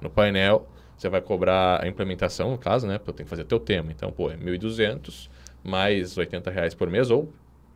[0.00, 2.98] no painel, você vai cobrar a implementação, no caso, né?
[2.98, 3.92] Porque eu tenho que fazer teu tema.
[3.92, 5.28] Então, pô, é 1.200
[5.62, 7.32] mais 80 reais por mês, ou...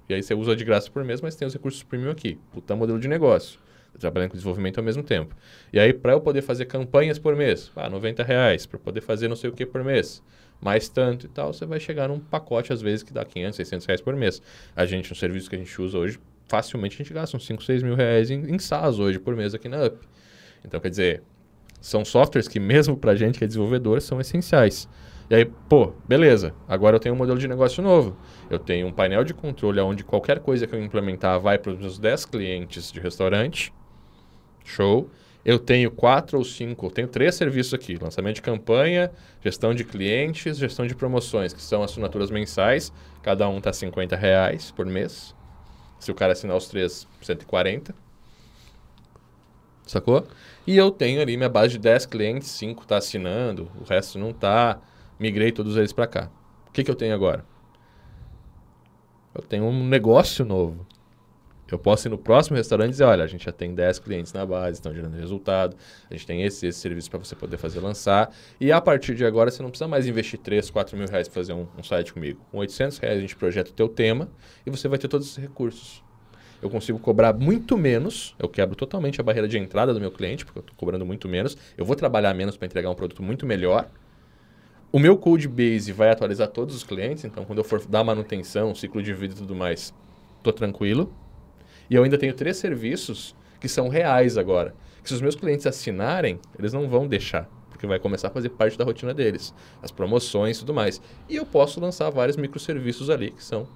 [0.07, 2.39] E aí você usa de graça por mês, mas tem os recursos premium aqui.
[2.53, 3.59] Puta modelo de negócio.
[3.99, 5.35] Trabalhando com desenvolvimento ao mesmo tempo.
[5.73, 8.67] E aí, para eu poder fazer campanhas por mês, ah, 90 reais.
[8.67, 10.23] Para poder fazer não sei o que por mês,
[10.61, 13.87] mais tanto e tal, você vai chegar num pacote, às vezes, que dá 500, 600
[13.87, 14.43] reais por mês.
[14.75, 17.63] A gente, no serviço que a gente usa hoje, facilmente a gente gasta uns 5,
[17.63, 19.99] 6 mil reais em, em SaaS hoje por mês aqui na Up.
[20.65, 21.23] Então, quer dizer,
[21.81, 24.89] são softwares que mesmo para gente que é desenvolvedor são essenciais.
[25.29, 28.17] E aí, pô, beleza, agora eu tenho um modelo de negócio novo.
[28.51, 31.79] Eu tenho um painel de controle onde qualquer coisa que eu implementar vai para os
[31.79, 33.73] meus 10 clientes de restaurante.
[34.65, 35.09] Show.
[35.45, 39.85] Eu tenho quatro ou cinco, eu tenho três serviços aqui: lançamento de campanha, gestão de
[39.85, 42.91] clientes, gestão de promoções, que são assinaturas mensais.
[43.23, 45.35] Cada um tá 50 reais por mês.
[46.01, 47.95] Se o cara assinar os três, 140.
[49.87, 50.27] Sacou?
[50.67, 54.33] E eu tenho ali minha base de 10 clientes, 5 tá assinando, o resto não
[54.33, 54.81] tá.
[55.19, 56.31] Migrei todos eles para cá.
[56.67, 57.45] O que, que eu tenho agora?
[59.35, 60.87] Eu tenho um negócio novo.
[61.75, 64.33] Eu posso ir no próximo restaurante e dizer, olha, a gente já tem 10 clientes
[64.33, 65.77] na base, estão gerando resultado,
[66.09, 68.33] a gente tem esse, esse serviço para você poder fazer lançar.
[68.61, 71.35] E a partir de agora, você não precisa mais investir 3, 4 mil reais para
[71.35, 72.41] fazer um, um site comigo.
[72.53, 74.29] Com 800 reais a gente projeta o teu tema
[74.65, 76.01] e você vai ter todos esses recursos.
[76.63, 80.45] Eu consigo cobrar muito menos, eu quebro totalmente a barreira de entrada do meu cliente,
[80.45, 81.57] porque eu estou cobrando muito menos.
[81.77, 83.91] Eu vou trabalhar menos para entregar um produto muito melhor.
[84.93, 88.73] O meu code base vai atualizar todos os clientes, então quando eu for dar manutenção,
[88.77, 89.93] ciclo de vida e tudo mais,
[90.39, 91.13] estou tranquilo.
[91.89, 94.75] E eu ainda tenho três serviços que são reais agora.
[95.03, 98.49] Que se os meus clientes assinarem, eles não vão deixar, porque vai começar a fazer
[98.51, 99.55] parte da rotina deles.
[99.83, 101.01] As promoções e tudo mais.
[101.29, 103.69] E eu posso lançar vários microserviços ali, que são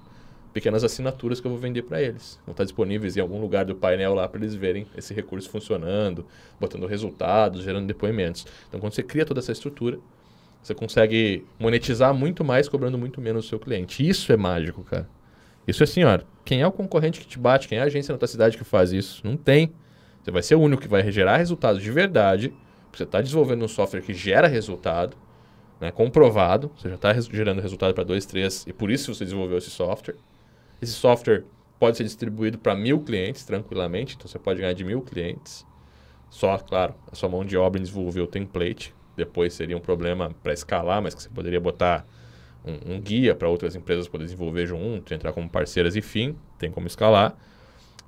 [0.52, 2.40] pequenas assinaturas que eu vou vender para eles.
[2.44, 6.26] Vão estar disponíveis em algum lugar do painel lá para eles verem esse recurso funcionando,
[6.58, 8.46] botando resultados, gerando depoimentos.
[8.68, 9.98] Então, quando você cria toda essa estrutura,
[10.62, 14.06] você consegue monetizar muito mais, cobrando muito menos o seu cliente.
[14.06, 15.08] Isso é mágico, cara.
[15.68, 16.18] Isso é assim, ó.
[16.46, 17.68] Quem é o concorrente que te bate?
[17.68, 19.20] Quem é a agência na tua cidade que faz isso?
[19.22, 19.70] Não tem.
[20.22, 22.54] Você vai ser o único que vai gerar resultados de verdade.
[22.90, 25.14] Você está desenvolvendo um software que gera resultado,
[25.78, 26.70] né, comprovado.
[26.74, 30.16] Você já está gerando resultado para dois, três, e por isso você desenvolveu esse software.
[30.80, 31.44] Esse software
[31.78, 35.66] pode ser distribuído para mil clientes tranquilamente, então você pode ganhar de mil clientes.
[36.30, 38.94] Só, claro, a sua mão de obra em desenvolver o template.
[39.14, 42.06] Depois seria um problema para escalar, mas que você poderia botar
[42.68, 46.70] um, um guia para outras empresas poderem desenvolver junto, entrar como parceiras e fim, tem
[46.70, 47.36] como escalar.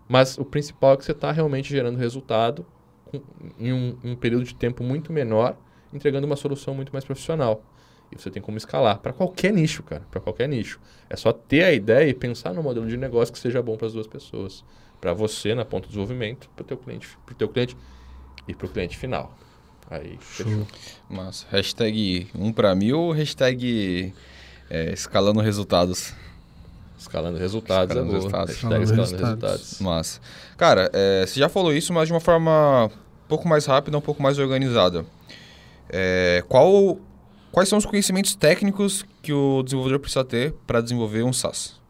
[0.08, 2.66] Mas o principal é que você está realmente gerando resultado
[3.04, 3.20] com,
[3.58, 5.56] em um, um período de tempo muito menor,
[5.92, 7.64] entregando uma solução muito mais profissional.
[8.12, 10.80] E você tem como escalar para qualquer nicho, cara, para qualquer nicho.
[11.08, 13.86] É só ter a ideia e pensar no modelo de negócio que seja bom para
[13.86, 14.64] as duas pessoas,
[15.00, 17.76] para você na ponta de desenvolvimento, para o teu cliente, para teu cliente
[18.48, 19.36] e para o cliente final.
[19.88, 20.66] Aí, fechou.
[21.08, 21.46] Massa.
[21.50, 24.12] Hashtag um para mil, hashtag
[24.70, 26.14] é, escalando resultados.
[26.98, 28.16] Escalando resultados Escalando é boa.
[28.18, 28.54] resultados.
[28.54, 29.38] Escalando escalando resultados.
[29.40, 29.80] resultados.
[29.80, 30.20] Massa.
[30.56, 34.02] Cara, é, você já falou isso, mas de uma forma um pouco mais rápida, um
[34.02, 35.04] pouco mais organizada.
[35.88, 36.98] É, qual,
[37.50, 41.80] quais são os conhecimentos técnicos que o desenvolvedor precisa ter para desenvolver um SaaS?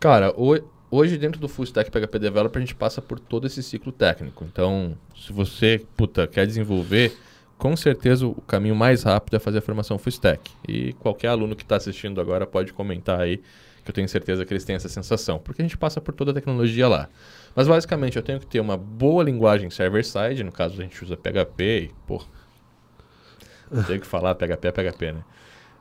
[0.00, 3.62] Cara, ho- hoje dentro do Full Stack PHP Developer a gente passa por todo esse
[3.62, 4.44] ciclo técnico.
[4.44, 7.16] Então, se você, puta, quer desenvolver,
[7.58, 10.50] com certeza o caminho mais rápido é fazer a formação Full Stack.
[10.68, 13.38] E qualquer aluno que está assistindo agora pode comentar aí,
[13.84, 15.38] que eu tenho certeza que eles têm essa sensação.
[15.38, 17.08] Porque a gente passa por toda a tecnologia lá.
[17.54, 21.16] Mas basicamente eu tenho que ter uma boa linguagem server-side, no caso a gente usa
[21.16, 22.22] PHP e, pô,
[23.70, 25.24] não tenho que falar PHP é PHP, né?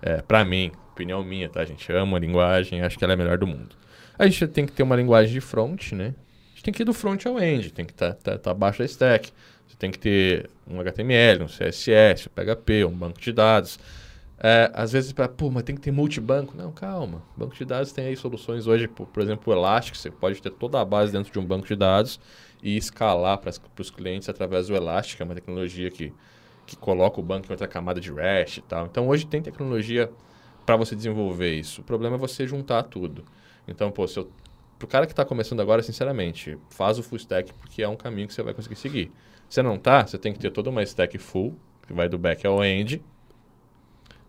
[0.01, 1.91] É, mim, opinião minha, tá, gente?
[1.91, 3.75] Amo a linguagem, acho que ela é a melhor do mundo.
[4.17, 6.13] A gente tem que ter uma linguagem de front, né?
[6.15, 8.79] A gente tem que ir do front ao end, tem que estar tá, tá, abaixo
[8.79, 9.31] da stack.
[9.67, 13.79] Você tem que ter um HTML, um CSS, um PHP, um banco de dados.
[14.37, 16.55] É, às vezes, pra, pô, mas tem que ter multibanco.
[16.55, 17.21] Não, calma.
[17.35, 19.95] Banco de dados tem aí soluções hoje, por, por exemplo, o Elastic.
[19.95, 22.19] Você pode ter toda a base dentro de um banco de dados
[22.61, 26.13] e escalar para os clientes através do Elastic, que é uma tecnologia que,
[26.65, 28.85] que coloca o banco em outra camada de REST e tal.
[28.85, 30.11] Então, hoje tem tecnologia
[30.65, 31.81] para você desenvolver isso.
[31.81, 33.23] O problema é você juntar tudo.
[33.67, 34.29] Então, pô, se eu,
[34.87, 38.33] cara que está começando agora, sinceramente, faz o full stack porque é um caminho que
[38.33, 39.11] você vai conseguir seguir.
[39.49, 41.55] Se não tá, você tem que ter toda uma stack full,
[41.87, 43.01] que vai do back ao end.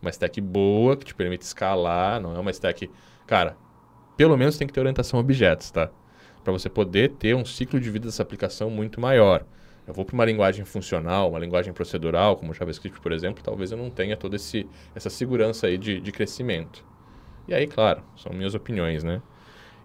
[0.00, 2.90] Uma stack boa, que te permite escalar, não é uma stack...
[3.26, 3.57] Cara,
[4.16, 5.90] pelo menos tem que ter orientação a objetos, tá?
[6.44, 9.44] Para você poder ter um ciclo de vida dessa aplicação muito maior.
[9.87, 13.79] Eu vou para uma linguagem funcional, uma linguagem procedural, como JavaScript, por exemplo, talvez eu
[13.79, 16.85] não tenha toda essa segurança aí de, de crescimento.
[17.48, 19.22] E aí, claro, são minhas opiniões, né?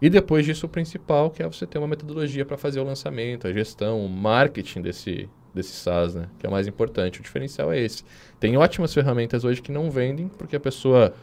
[0.02, 3.48] E depois disso, o principal, que é você ter uma metodologia para fazer o lançamento,
[3.48, 6.28] a gestão, o marketing desse, desse SaaS, né?
[6.40, 7.20] Que é o mais importante.
[7.20, 8.04] O diferencial é esse.
[8.40, 11.14] Tem ótimas ferramentas hoje que não vendem, porque a pessoa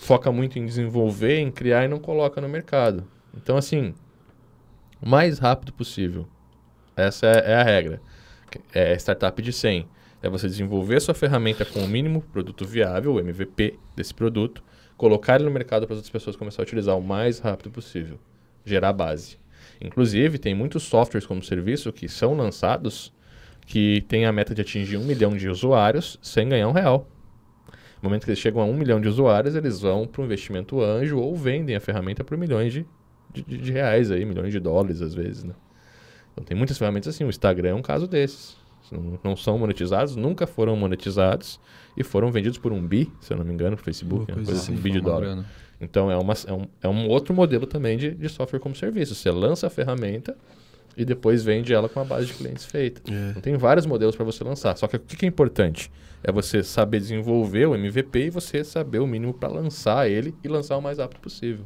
[0.00, 3.06] foca muito em desenvolver, em criar e não coloca no mercado.
[3.36, 3.94] Então, assim,
[5.00, 6.26] o mais rápido possível.
[6.96, 8.00] Essa é, é a regra.
[8.74, 9.86] É startup de 100.
[10.22, 14.64] É você desenvolver sua ferramenta com o mínimo produto viável, o MVP desse produto,
[14.96, 18.18] colocar ele no mercado para as outras pessoas começarem a utilizar o mais rápido possível.
[18.64, 19.38] Gerar base.
[19.80, 23.12] Inclusive, tem muitos softwares como serviço que são lançados
[23.66, 27.06] que têm a meta de atingir um milhão de usuários sem ganhar um real.
[28.00, 30.80] No momento que eles chegam a um milhão de usuários, eles vão para um investimento
[30.80, 32.86] anjo ou vendem a ferramenta por milhões de,
[33.32, 35.44] de, de reais, aí, milhões de dólares às vezes.
[35.44, 35.54] Né?
[36.32, 37.24] Então tem muitas ferramentas assim.
[37.24, 38.56] O Instagram é um caso desses.
[39.22, 41.58] Não, são monetizados, nunca foram monetizados
[41.96, 44.34] e foram vendidos por um bi, se eu não me engano, no Facebook, Uma né?
[44.34, 45.20] coisa coisa assim, um bi de dólar.
[45.20, 45.46] grana.
[45.80, 49.14] Então é, uma, é, um, é um outro modelo também de, de software como serviço.
[49.14, 50.36] Você lança a ferramenta
[50.96, 53.02] e depois vende ela com a base de clientes feita.
[53.12, 53.30] É.
[53.30, 54.76] Então tem vários modelos para você lançar.
[54.76, 55.90] Só que o que, que é importante?
[56.24, 60.48] É você saber desenvolver o MVP e você saber o mínimo para lançar ele e
[60.48, 61.64] lançar o mais rápido possível.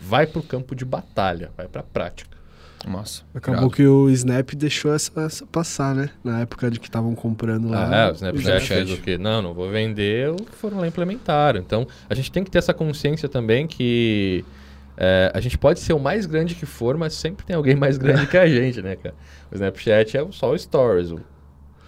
[0.00, 2.39] Vai para o campo de batalha, vai para a prática.
[2.88, 3.22] Massa.
[3.34, 3.74] Acabou Irado.
[3.76, 6.10] que o Snap deixou essa, essa passar, né?
[6.24, 7.88] Na época de que estavam comprando lá.
[7.90, 9.18] Ah, é, o Snapchat fez o quê?
[9.18, 11.60] Não, não vou vender, foram lá implementaram.
[11.60, 14.44] Então, a gente tem que ter essa consciência também que
[14.96, 17.98] é, a gente pode ser o mais grande que for, mas sempre tem alguém mais
[17.98, 19.14] grande que a gente, né, cara?
[19.50, 21.10] O Snapchat é só o Stories.
[21.10, 21.20] o-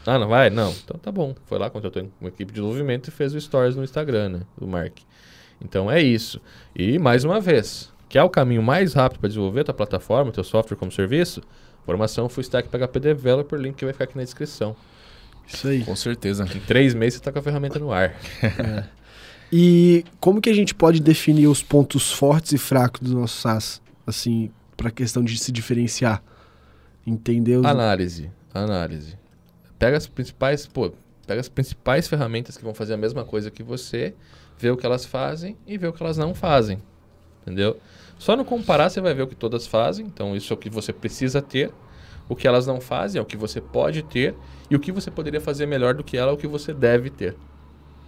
[0.07, 0.51] Ah, não vai?
[0.51, 0.73] Não.
[0.85, 1.35] Então tá bom.
[1.47, 4.41] Foi lá, contratou uma equipe de desenvolvimento e fez o Stories no Instagram, né?
[4.59, 4.99] Do Mark.
[5.65, 6.41] Então é isso.
[6.75, 10.45] E mais uma vez, que é o caminho mais rápido para desenvolver tua plataforma, teu
[10.45, 11.41] software como serviço?
[11.87, 14.77] Formação Full Stack PHP Developer, link que vai ficar aqui na descrição.
[15.49, 15.83] Isso aí.
[15.83, 16.45] Com certeza.
[16.45, 18.15] Em três meses você tá com a ferramenta no ar.
[19.55, 23.83] E como que a gente pode definir os pontos fortes e fracos do nosso SaaS?
[24.07, 26.23] Assim, pra questão de se diferenciar.
[27.07, 27.67] Entender os...
[27.67, 28.31] Análise.
[28.55, 29.19] Análise.
[29.79, 30.91] Pega as principais, pô,
[31.27, 34.15] pega as principais ferramentas que vão fazer a mesma coisa que você,
[34.59, 36.79] vê o que elas fazem e vê o que elas não fazem.
[37.43, 37.79] Entendeu?
[38.23, 40.71] Só no comparar você vai ver o que todas fazem, então isso é o que
[40.71, 41.73] você precisa ter.
[42.29, 44.37] O que elas não fazem é o que você pode ter
[44.71, 47.11] e o que você poderia fazer melhor do que ela é o que você deve
[47.11, 47.35] ter.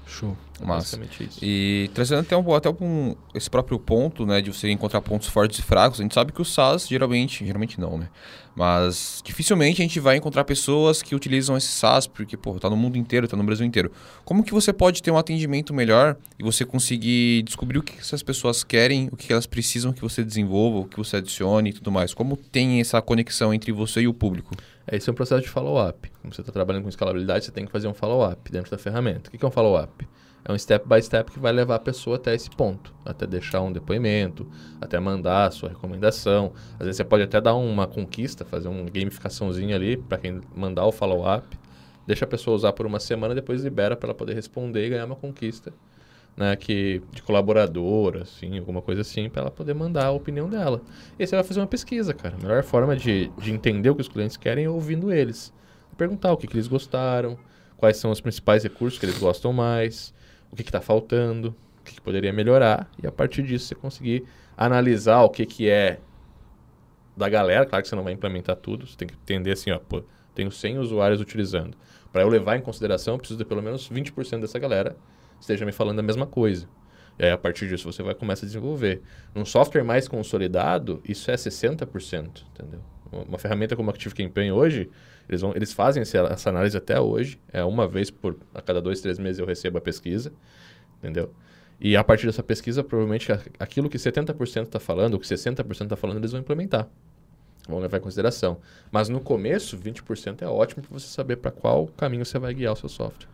[0.07, 0.37] Show.
[0.61, 1.39] É basicamente isso.
[1.43, 5.59] E trazendo até, um, até um, esse próprio ponto, né, de você encontrar pontos fortes
[5.59, 8.09] e fracos, a gente sabe que o SaaS, geralmente, geralmente não, né?
[8.55, 12.77] Mas dificilmente a gente vai encontrar pessoas que utilizam esse SaaS, porque, pô, tá no
[12.77, 13.91] mundo inteiro, tá no Brasil inteiro.
[14.25, 18.23] Como que você pode ter um atendimento melhor e você conseguir descobrir o que essas
[18.23, 21.91] pessoas querem, o que elas precisam que você desenvolva, o que você adicione e tudo
[21.91, 22.15] mais?
[22.15, 24.55] Como tem essa conexão entre você e o público?
[24.87, 26.11] É, esse é um processo de follow-up.
[26.21, 29.29] Como você está trabalhando com escalabilidade, você tem que fazer um follow-up dentro da ferramenta.
[29.29, 30.07] O que que é um follow-up?
[30.47, 33.63] É um step by step que vai levar a pessoa até esse ponto, até deixar
[33.63, 34.47] um depoimento,
[34.79, 36.53] até mandar a sua recomendação.
[36.75, 40.85] Às vezes você pode até dar uma conquista, fazer uma gamificaçãozinha ali para quem mandar
[40.85, 41.59] o follow-up.
[42.07, 45.07] Deixa a pessoa usar por uma semana, depois libera para ela poder responder e ganhar
[45.07, 45.73] uma conquista,
[46.37, 50.81] né, que de colaboradora, assim, alguma coisa assim, para ela poder mandar a opinião dela.
[51.19, 52.35] E você vai fazer uma pesquisa, cara.
[52.37, 55.53] A melhor forma de, de entender o que os clientes querem é ouvindo eles.
[55.97, 57.39] Perguntar o que, que eles gostaram,
[57.77, 60.13] quais são os principais recursos que eles gostam mais,
[60.51, 64.25] o que está faltando, o que, que poderia melhorar, e a partir disso você conseguir
[64.57, 66.01] analisar o que, que é
[67.17, 67.65] da galera.
[67.65, 70.03] Claro que você não vai implementar tudo, você tem que entender assim, ó, pô,
[70.35, 71.77] tenho 100 usuários utilizando.
[72.13, 74.97] Para eu levar em consideração, eu preciso de pelo menos 20% dessa galera
[75.45, 76.69] esteja me falando a mesma coisa.
[77.19, 79.03] E aí, a partir disso, você vai começar a desenvolver.
[79.35, 82.81] Num software mais consolidado, isso é 60%, entendeu?
[83.13, 84.91] Uma ferramenta como Active Campaign hoje,
[85.29, 87.39] eles, vão, eles fazem essa, análise até hoje.
[87.53, 88.37] É uma vez por...
[88.53, 90.33] A cada dois, três meses eu recebo a pesquisa,
[90.99, 91.33] entendeu?
[91.81, 95.97] E a partir dessa pesquisa, provavelmente, aquilo que 70% está falando, o que 60% está
[95.97, 96.89] falando, eles vão implementar.
[97.69, 98.59] Vão levar em consideração.
[98.91, 102.73] Mas no começo, 20% é ótimo para você saber para qual caminho você vai guiar
[102.73, 103.29] o seu software.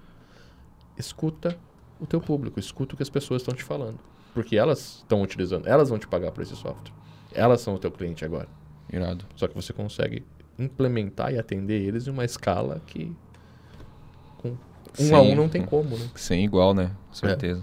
[0.99, 1.57] Escuta
[2.01, 3.99] o teu público, escuta o que as pessoas estão te falando.
[4.33, 6.93] Porque elas estão utilizando, elas vão te pagar por esse software.
[7.33, 8.49] Elas são o teu cliente agora.
[8.93, 9.25] Irado.
[9.37, 10.25] Só que você consegue
[10.59, 13.15] implementar e atender eles em uma escala que
[14.39, 14.57] com um
[14.95, 15.15] Sim.
[15.15, 16.09] a um não tem como, né?
[16.15, 16.91] Sem igual, né?
[17.09, 17.63] Com certeza.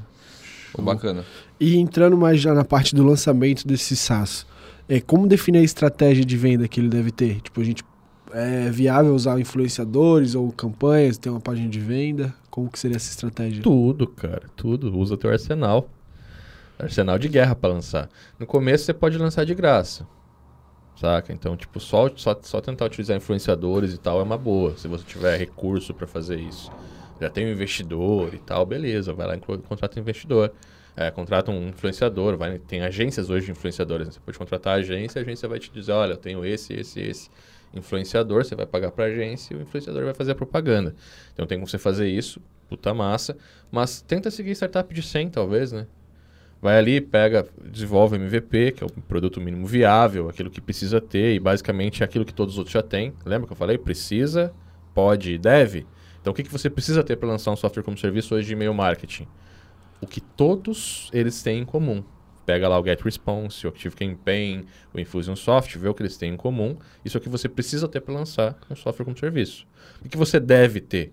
[0.74, 1.26] Pô, bacana.
[1.60, 4.46] E entrando mais já na parte do lançamento desse SaaS,
[4.88, 7.42] é, como definir a estratégia de venda que ele deve ter?
[7.42, 7.84] Tipo, a gente
[8.34, 12.34] é viável usar influenciadores ou campanhas, ter uma página de venda?
[12.50, 13.62] Como que seria essa estratégia?
[13.64, 14.96] Tudo, cara, tudo.
[14.98, 15.90] Usa teu arsenal.
[16.80, 18.10] Arsenal de guerra para lançar.
[18.40, 20.08] No começo você pode lançar de graça.
[20.96, 21.32] Saca?
[21.32, 24.76] Então, tipo, só, só, só tentar utilizar influenciadores e tal é uma boa.
[24.78, 26.72] Se você tiver recurso para fazer isso.
[27.22, 29.14] Já tem um investidor e tal, beleza.
[29.14, 30.52] Vai lá e co- contrata um investidor.
[30.96, 32.36] É, contrata um influenciador.
[32.38, 34.08] Vai, tem agências hoje de influenciadores.
[34.08, 34.14] né?
[34.14, 37.00] Você pode contratar a agência, a agência vai te dizer, olha, eu tenho esse, esse,
[37.00, 37.30] esse
[37.74, 38.44] influenciador.
[38.44, 40.96] Você vai pagar para agência e o influenciador vai fazer a propaganda.
[41.34, 43.38] Então tem como você fazer isso, puta massa.
[43.72, 45.88] Mas tenta seguir startup de 100, talvez, né?
[46.60, 51.36] Vai ali, pega, desenvolve MVP, que é o produto mínimo viável, aquilo que precisa ter,
[51.36, 53.14] e basicamente é aquilo que todos os outros já têm.
[53.24, 53.78] Lembra que eu falei?
[53.78, 54.52] Precisa,
[54.94, 55.86] pode e deve.
[56.20, 58.54] Então o que, que você precisa ter para lançar um software como serviço hoje de
[58.54, 59.28] e-mail marketing?
[60.02, 62.04] O que todos eles têm em comum.
[62.48, 66.78] Pega lá o GetResponse, o ActiveCampaign, o Infusionsoft, vê o que eles têm em comum.
[67.04, 69.68] Isso é o que você precisa ter para lançar um software como serviço.
[70.02, 71.12] O que, você deve ter?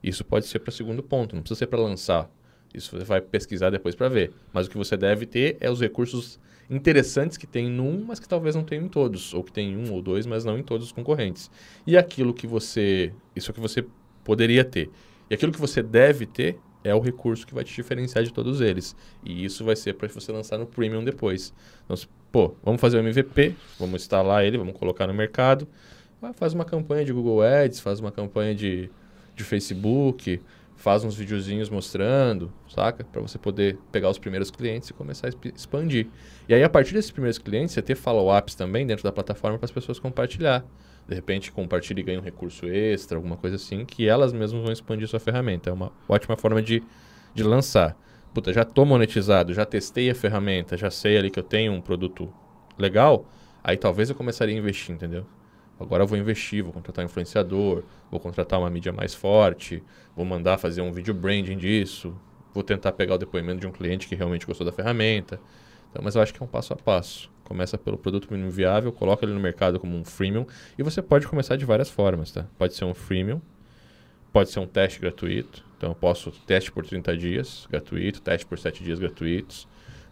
[0.00, 2.30] Isso pode ser para segundo ponto, não precisa ser para lançar.
[2.72, 4.32] Isso você vai pesquisar depois para ver.
[4.52, 6.38] Mas o que você deve ter é os recursos
[6.70, 9.34] interessantes que tem num, mas que talvez não tenham em todos.
[9.34, 11.50] Ou que tem em um ou dois, mas não em todos os concorrentes.
[11.84, 13.12] E aquilo que você.
[13.34, 13.84] Isso é o que você
[14.22, 14.88] poderia ter.
[15.28, 18.60] E aquilo que você deve ter é o recurso que vai te diferenciar de todos
[18.60, 18.96] eles.
[19.24, 21.52] E isso vai ser para você lançar no Premium depois.
[21.84, 21.96] Então,
[22.32, 25.66] pô, vamos fazer o MVP, vamos instalar ele, vamos colocar no mercado.
[26.34, 28.90] Faz uma campanha de Google Ads, faz uma campanha de,
[29.34, 30.40] de Facebook,
[30.76, 33.04] faz uns videozinhos mostrando, saca?
[33.04, 36.08] Para você poder pegar os primeiros clientes e começar a exp- expandir.
[36.48, 39.64] E aí, a partir desses primeiros clientes, você ter follow-ups também dentro da plataforma para
[39.66, 40.64] as pessoas compartilhar.
[41.10, 44.72] De repente, compartilha e ganha um recurso extra, alguma coisa assim, que elas mesmas vão
[44.72, 45.68] expandir sua ferramenta.
[45.68, 46.84] É uma ótima forma de,
[47.34, 47.96] de lançar.
[48.32, 51.80] Puta, já estou monetizado, já testei a ferramenta, já sei ali que eu tenho um
[51.80, 52.32] produto
[52.78, 53.26] legal,
[53.64, 55.26] aí talvez eu começaria a investir, entendeu?
[55.80, 59.82] Agora eu vou investir, vou contratar um influenciador, vou contratar uma mídia mais forte,
[60.14, 62.14] vou mandar fazer um vídeo branding disso,
[62.54, 65.40] vou tentar pegar o depoimento de um cliente que realmente gostou da ferramenta.
[65.90, 67.28] Então, mas eu acho que é um passo a passo.
[67.50, 70.46] Começa pelo produto mínimo viável, coloca ele no mercado como um freemium
[70.78, 72.46] e você pode começar de várias formas, tá?
[72.56, 73.42] Pode ser um freemium,
[74.32, 75.64] pode ser um teste gratuito.
[75.76, 79.66] Então eu posso teste por 30 dias gratuito, teste por 7 dias gratuitos,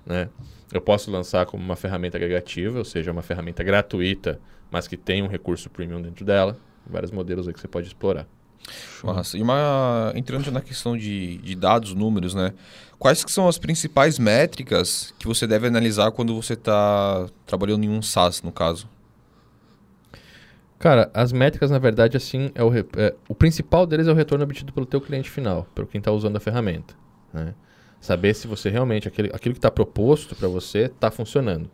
[0.05, 0.29] né?
[0.73, 5.23] Eu posso lançar como uma ferramenta agregativa, ou seja, uma ferramenta gratuita, mas que tem
[5.23, 6.59] um recurso premium dentro dela.
[6.85, 8.27] Vários modelos aí que você pode explorar.
[9.05, 9.39] Massa.
[9.39, 12.53] E uma, entrando na questão de, de dados, números, né?
[12.99, 17.89] Quais que são as principais métricas que você deve analisar quando você está trabalhando em
[17.89, 18.89] um SaaS, no caso?
[20.79, 24.45] Cara, as métricas, na verdade, assim, é o, é, o principal deles é o retorno
[24.45, 26.95] obtido pelo teu cliente final, pelo quem está usando a ferramenta.
[27.33, 27.55] Né?
[28.01, 31.71] Saber se você realmente, aquele, aquilo que está proposto para você, está funcionando.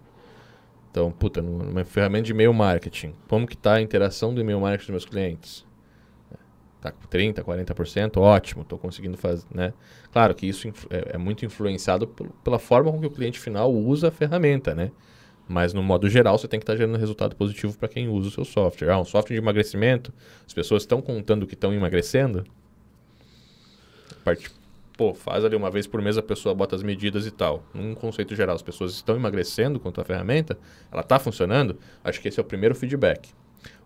[0.91, 4.93] Então, puta, numa ferramenta de e-mail marketing, como que está a interação do e-mail marketing
[4.93, 5.66] dos meus clientes?
[6.85, 9.72] Está com 30%, 40%, ótimo, estou conseguindo fazer, né?
[10.12, 14.09] Claro que isso é, é muito influenciado pela forma com que o cliente final usa
[14.09, 14.91] a ferramenta, né?
[15.49, 18.28] Mas no modo geral, você tem que estar tá gerando resultado positivo para quem usa
[18.28, 18.91] o seu software.
[18.91, 20.12] Ah, um software de emagrecimento,
[20.47, 22.45] as pessoas estão contando que estão emagrecendo.
[24.22, 24.51] Parte,
[24.95, 27.64] pô, faz ali uma vez por mês a pessoa bota as medidas e tal.
[27.72, 30.59] Num conceito geral, as pessoas estão emagrecendo com a tua ferramenta,
[30.93, 31.78] ela está funcionando.
[32.03, 33.30] Acho que esse é o primeiro feedback.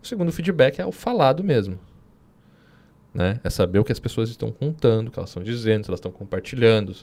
[0.03, 1.79] O segundo feedback é o falado mesmo.
[3.19, 3.41] Né?
[3.45, 5.99] É saber o que as pessoas estão contando, o que elas estão dizendo, se elas
[5.99, 6.95] estão compartilhando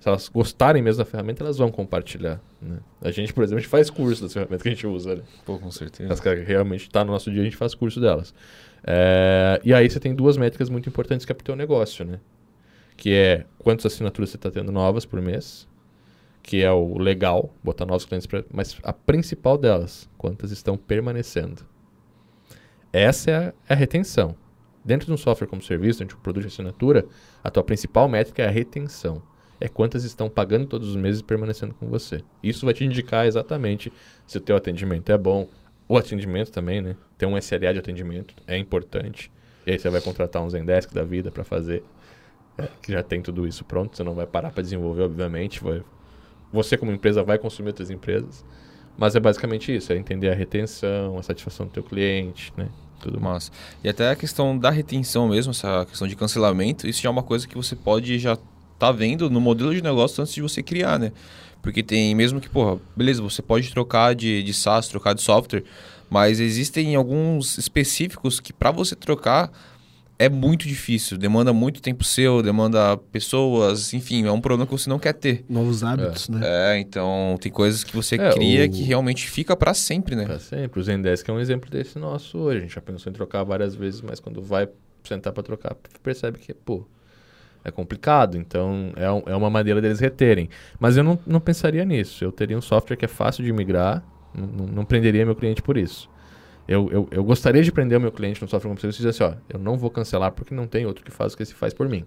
[0.00, 2.40] se elas gostarem mesmo da ferramenta, elas vão compartilhar.
[2.60, 2.78] Né?
[3.02, 5.16] A gente, por exemplo, a gente faz curso das ferramentas que a gente usa.
[5.16, 5.22] Né?
[5.44, 6.10] Pô, com certeza.
[6.10, 8.34] As que realmente está no nosso dia, a gente faz curso delas.
[8.82, 12.02] É, e aí você tem duas métricas muito importantes que é para o teu negócio,
[12.02, 12.18] né?
[12.96, 15.68] Que é quantas assinaturas você está tendo novas por mês,
[16.42, 21.62] que é o legal, botar novos clientes, pra, mas a principal delas, quantas estão permanecendo.
[22.90, 24.34] Essa é a, é a retenção.
[24.84, 27.06] Dentro de um software como serviço, dentro de um produto de assinatura,
[27.44, 29.22] a tua principal métrica é a retenção
[29.60, 32.22] é quantas estão pagando todos os meses e permanecendo com você.
[32.42, 33.92] Isso vai te indicar exatamente
[34.26, 35.46] se o teu atendimento é bom.
[35.86, 36.96] O atendimento também, né?
[37.18, 39.30] Ter um SLA de atendimento é importante.
[39.66, 41.84] E aí você vai contratar um Zendesk da vida para fazer,
[42.56, 43.96] é, que já tem tudo isso pronto.
[43.96, 45.62] Você não vai parar para desenvolver, obviamente.
[45.62, 45.82] Vai...
[46.52, 48.44] Você como empresa vai consumir outras empresas.
[48.96, 52.68] Mas é basicamente isso, é entender a retenção, a satisfação do teu cliente, né?
[53.00, 53.50] Tudo massa.
[53.82, 57.22] E até a questão da retenção mesmo, essa questão de cancelamento, isso já é uma
[57.22, 58.36] coisa que você pode já
[58.78, 61.12] tá vendo no modelo de negócio antes de você criar, né?
[61.62, 65.64] Porque tem, mesmo que, porra, beleza, você pode trocar de, de SaaS, trocar de software,
[66.08, 69.50] mas existem alguns específicos que para você trocar
[70.20, 74.90] é muito difícil, demanda muito tempo seu, demanda pessoas, enfim, é um problema que você
[74.90, 75.46] não quer ter.
[75.48, 76.32] Novos hábitos, é.
[76.32, 76.40] né?
[76.44, 78.70] É, então tem coisas que você é, cria o...
[78.70, 80.26] que realmente fica para sempre, né?
[80.26, 80.78] Para sempre.
[80.78, 82.58] O Zendesk é um exemplo desse nosso hoje.
[82.58, 84.68] A gente já pensou em trocar várias vezes, mas quando vai
[85.04, 86.84] sentar para trocar, percebe que, pô,
[87.64, 90.50] é complicado, então é, um, é uma maneira deles reterem.
[90.78, 92.22] Mas eu não, não pensaria nisso.
[92.22, 94.04] Eu teria um software que é fácil de migrar,
[94.34, 96.10] não, não prenderia meu cliente por isso.
[96.68, 99.24] Eu, eu, eu, gostaria de prender o meu cliente no software como serviço e dizer
[99.24, 101.54] assim, ó, eu não vou cancelar porque não tem outro que faz o que esse
[101.54, 102.04] faz por mim.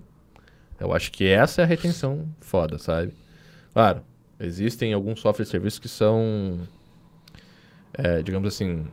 [0.79, 3.13] Eu acho que essa é a retenção foda, sabe?
[3.73, 4.01] Claro,
[4.39, 6.59] existem alguns software serviços que são,
[7.93, 8.85] é, digamos assim,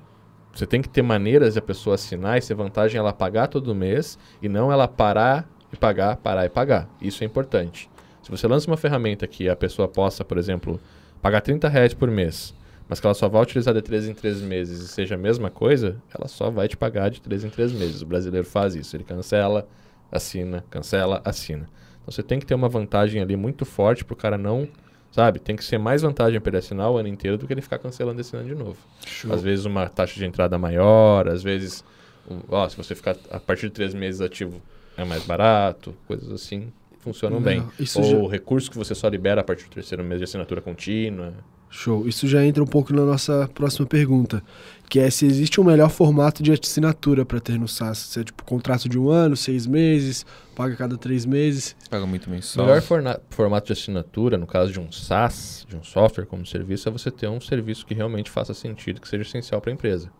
[0.52, 3.74] você tem que ter maneiras de a pessoa assinar e ser vantagem ela pagar todo
[3.74, 6.88] mês e não ela parar e pagar, parar e pagar.
[7.00, 7.88] Isso é importante.
[8.22, 10.80] Se você lança uma ferramenta que a pessoa possa, por exemplo,
[11.22, 12.54] pagar 30 reais por mês,
[12.90, 15.48] mas que ela só vai utilizar de 3 em 3 meses e seja a mesma
[15.48, 18.02] coisa, ela só vai te pagar de 3 em 3 meses.
[18.02, 18.96] O brasileiro faz isso.
[18.96, 19.68] Ele cancela,
[20.10, 21.68] assina, cancela, assina.
[22.02, 24.66] Então você tem que ter uma vantagem ali muito forte para o cara não.
[25.12, 25.38] Sabe?
[25.38, 27.78] Tem que ser mais vantagem para ele assinar o ano inteiro do que ele ficar
[27.78, 28.76] cancelando esse ano de novo.
[29.06, 29.32] Show.
[29.32, 31.84] Às vezes uma taxa de entrada maior, às vezes.
[32.28, 34.60] Um, ó, se você ficar a partir de três meses ativo
[34.96, 37.64] é mais barato, coisas assim funcionam Não, bem.
[37.96, 38.30] Ou já...
[38.32, 41.34] recurso que você só libera a partir do terceiro mês de assinatura contínua.
[41.70, 42.06] Show.
[42.08, 44.42] Isso já entra um pouco na nossa próxima pergunta,
[44.88, 47.98] que é se existe um melhor formato de assinatura para ter no SaaS.
[47.98, 51.76] Se é tipo contrato de um ano, seis meses, paga cada três meses.
[51.88, 52.64] Paga muito mensal.
[52.64, 52.82] O melhor
[53.30, 57.10] formato de assinatura, no caso de um SaaS, de um software como serviço, é você
[57.10, 60.10] ter um serviço que realmente faça sentido, que seja essencial para a empresa.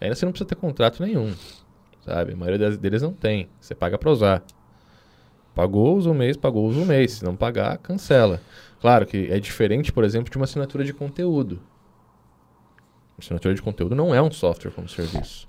[0.00, 1.32] Ainda você não precisa ter contrato nenhum
[2.04, 2.32] sabe?
[2.32, 3.48] A maioria deles não tem.
[3.60, 4.42] Você paga para usar.
[5.54, 7.12] Pagou, usa um mês, pagou, usa um mês.
[7.12, 8.40] Se não pagar, cancela.
[8.84, 11.58] Claro que é diferente, por exemplo, de uma assinatura de conteúdo.
[13.18, 15.48] Assinatura de conteúdo não é um software como serviço.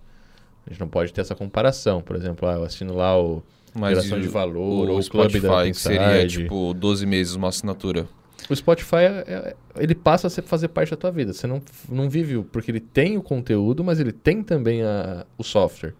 [0.66, 2.02] A gente não pode ter essa comparação.
[2.02, 5.42] Por exemplo, ah, eu assino lá o Mas geração de valor, o, ou o Spotify,
[5.42, 8.08] Club da que seria tipo 12 meses uma assinatura.
[8.50, 11.34] O Spotify, é, é, ele passa a fazer parte da tua vida.
[11.34, 15.44] Você não, não vive porque ele tem o conteúdo, mas ele tem também a, o
[15.44, 15.94] software.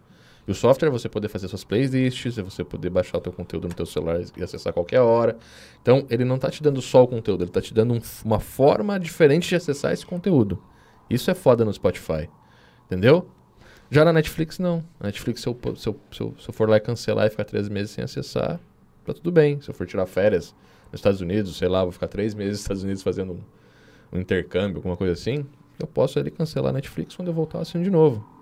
[0.48, 3.34] E o software é você poder fazer suas playlists, é você poder baixar o teu
[3.34, 5.38] conteúdo no teu celular e acessar a qualquer hora.
[5.82, 8.40] Então, ele não está te dando só o conteúdo, ele está te dando um, uma
[8.40, 10.62] forma diferente de acessar esse conteúdo.
[11.10, 12.30] Isso é foda no Spotify.
[12.86, 13.28] Entendeu?
[13.90, 14.84] Já na Netflix, não.
[15.00, 17.68] Na Netflix, se eu, se eu, se eu, for lá e cancelar e ficar três
[17.68, 18.60] meses sem acessar,
[19.04, 19.60] tá tudo bem.
[19.62, 20.56] Se eu for tirar férias
[20.92, 24.20] nos Estados Unidos, sei lá, vou ficar três meses nos Estados Unidos fazendo um, um
[24.20, 25.46] intercâmbio, alguma coisa assim,
[25.80, 28.35] eu posso ali cancelar a Netflix quando eu voltar assim de novo.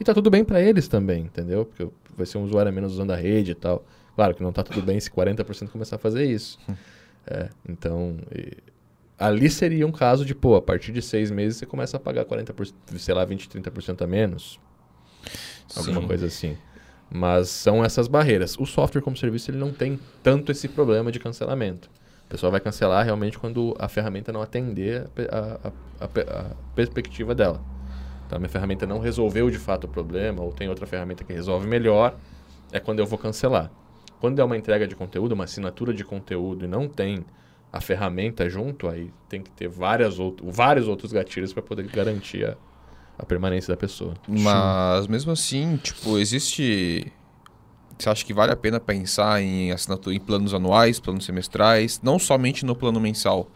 [0.00, 1.66] E tá tudo bem para eles também, entendeu?
[1.66, 1.86] Porque
[2.16, 3.84] vai ser um usuário a menos usando a rede e tal.
[4.16, 6.58] Claro que não tá tudo bem se 40% começar a fazer isso.
[7.26, 8.56] é, então, e,
[9.18, 12.24] ali seria um caso de, pô, a partir de seis meses você começa a pagar
[12.24, 14.58] 40%, sei lá, 20, 30% a menos.
[15.76, 16.06] Alguma Sim.
[16.06, 16.56] coisa assim.
[17.10, 18.56] Mas são essas barreiras.
[18.58, 21.90] O software como serviço ele não tem tanto esse problema de cancelamento.
[22.24, 27.34] O pessoal vai cancelar realmente quando a ferramenta não atender a, a, a, a perspectiva
[27.34, 27.60] dela.
[28.30, 31.66] Então, minha ferramenta não resolveu de fato o problema, ou tem outra ferramenta que resolve
[31.66, 32.14] melhor,
[32.70, 33.72] é quando eu vou cancelar.
[34.20, 37.24] Quando é uma entrega de conteúdo, uma assinatura de conteúdo e não tem
[37.72, 42.46] a ferramenta junto, aí tem que ter várias outro, vários outros gatilhos para poder garantir
[42.46, 42.56] a,
[43.18, 44.14] a permanência da pessoa.
[44.28, 47.12] Mas mesmo assim, tipo, existe.
[47.98, 52.16] Você acha que vale a pena pensar em assinatura em planos anuais, planos semestrais, não
[52.16, 53.50] somente no plano mensal?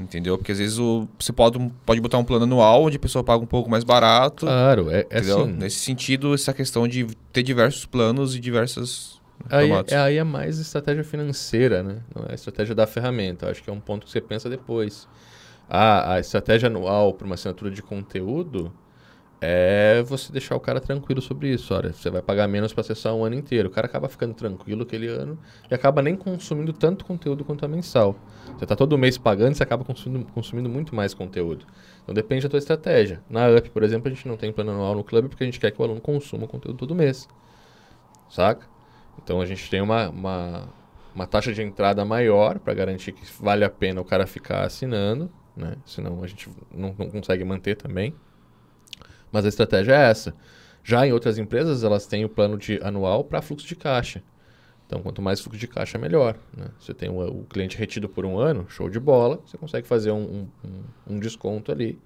[0.00, 0.38] Entendeu?
[0.38, 3.42] Porque às vezes o, você pode, pode botar um plano anual onde a pessoa paga
[3.42, 4.46] um pouco mais barato.
[4.46, 5.46] Claro, é, é assim.
[5.46, 9.18] Nesse sentido, essa questão de ter diversos planos e diversas.
[9.50, 11.98] Aí, é, aí é mais estratégia financeira, né?
[12.14, 13.50] Não é a estratégia da ferramenta.
[13.50, 15.08] Acho que é um ponto que você pensa depois.
[15.68, 18.72] Ah, a estratégia anual para uma assinatura de conteúdo
[19.40, 21.72] é você deixar o cara tranquilo sobre isso.
[21.72, 23.68] Olha, você vai pagar menos para acessar um ano inteiro.
[23.68, 25.38] O cara acaba ficando tranquilo aquele ano
[25.70, 28.16] e acaba nem consumindo tanto conteúdo quanto a mensal.
[28.56, 31.66] Você está todo mês pagando, você acaba consumindo, consumindo muito mais conteúdo.
[32.02, 33.22] Então depende da tua estratégia.
[33.30, 35.60] Na UP, por exemplo, a gente não tem plano anual no clube porque a gente
[35.60, 37.28] quer que o aluno consuma conteúdo todo mês.
[38.28, 38.66] Saca?
[39.22, 40.68] Então a gente tem uma, uma,
[41.14, 45.30] uma taxa de entrada maior para garantir que vale a pena o cara ficar assinando,
[45.56, 45.76] né?
[45.86, 48.14] Senão a gente não, não consegue manter também.
[49.30, 50.34] Mas a estratégia é essa.
[50.82, 54.22] Já em outras empresas, elas têm o plano de anual para fluxo de caixa.
[54.86, 56.36] Então, quanto mais fluxo de caixa, melhor.
[56.56, 56.66] Né?
[56.80, 60.10] Você tem o, o, cliente retido por um ano, show de bola, você consegue fazer
[60.10, 61.98] um, um, um desconto ali,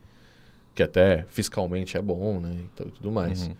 [0.74, 2.56] que até fiscalmente é bom, né?
[2.58, 3.46] E tudo mais.
[3.46, 3.54] Uhum.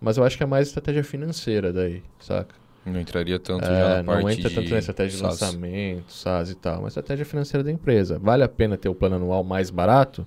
[0.00, 2.54] Mas eu acho que é mais estratégia financeira daí, saca?
[2.86, 6.50] Não entraria tanto É, já na parte não entra tanto na estratégia de lançamento, SaaS
[6.50, 8.18] e tal, mas estratégia financeira da empresa.
[8.18, 10.26] Vale a pena ter o plano anual mais barato?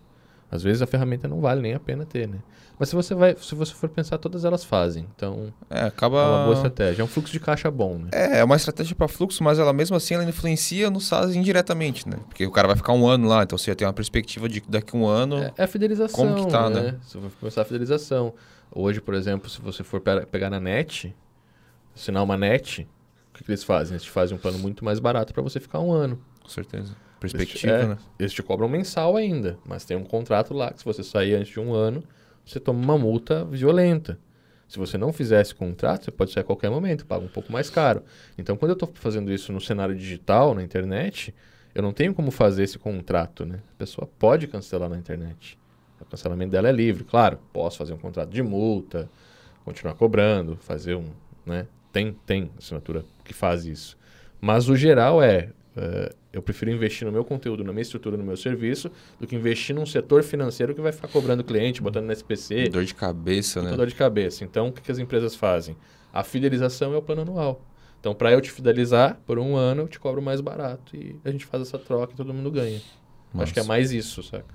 [0.52, 2.40] Às vezes a ferramenta não vale nem a pena ter, né?
[2.78, 5.08] Mas se você vai, se você for pensar, todas elas fazem.
[5.16, 6.18] Então, É, é acaba.
[6.18, 7.02] uma boa estratégia.
[7.02, 8.10] É um fluxo de caixa bom, né?
[8.12, 12.10] É, é uma estratégia para fluxo, mas ela mesmo assim ela influencia no SaaS indiretamente,
[12.10, 12.18] né?
[12.28, 14.70] Porque o cara vai ficar um ano lá, então você tem uma perspectiva de que
[14.70, 15.38] daqui a um ano.
[15.38, 16.82] É, é a fidelização, Como que tá, né?
[16.82, 16.98] né?
[17.06, 18.34] Se você for começar a fidelização.
[18.74, 21.16] Hoje, por exemplo, se você for pe- pegar na net,
[21.96, 22.88] assinar uma net,
[23.30, 23.94] o que, que eles fazem?
[23.94, 26.20] Eles te fazem um plano muito mais barato para você ficar um ano.
[26.42, 26.96] Com certeza.
[27.24, 27.98] Eles te- Perspectiva, é, né?
[28.20, 31.52] Eles te cobram mensal ainda, mas tem um contrato lá que se você sair antes
[31.54, 32.04] de um ano,
[32.46, 34.18] você toma uma multa violenta.
[34.68, 37.52] Se você não fizer esse contrato, você pode sair a qualquer momento, paga um pouco
[37.52, 38.04] mais caro.
[38.38, 41.36] Então, quando eu estou fazendo isso no cenário digital, na internet,
[41.76, 43.60] eu não tenho como fazer esse contrato, né?
[43.74, 45.60] A pessoa pode cancelar na internet.
[46.00, 47.38] O cancelamento dela é livre, claro.
[47.52, 49.10] Posso fazer um contrato de multa,
[49.66, 51.06] continuar cobrando, fazer um,
[51.46, 51.68] né?
[51.92, 53.98] Tem, tem assinatura que faz isso.
[54.40, 58.24] Mas o geral é, é, eu prefiro investir no meu conteúdo, na minha estrutura, no
[58.24, 62.12] meu serviço, do que investir num setor financeiro que vai ficar cobrando cliente, botando no
[62.12, 63.72] SPC, Dor de cabeça, né?
[63.74, 64.44] dor de cabeça.
[64.44, 65.76] Então, o que, que as empresas fazem?
[66.14, 67.66] A fidelização é o plano anual.
[68.00, 71.32] Então, para eu te fidelizar por um ano, eu te cobro mais barato e a
[71.32, 72.82] gente faz essa troca e todo mundo ganha.
[73.36, 74.54] Acho que é mais isso, saca?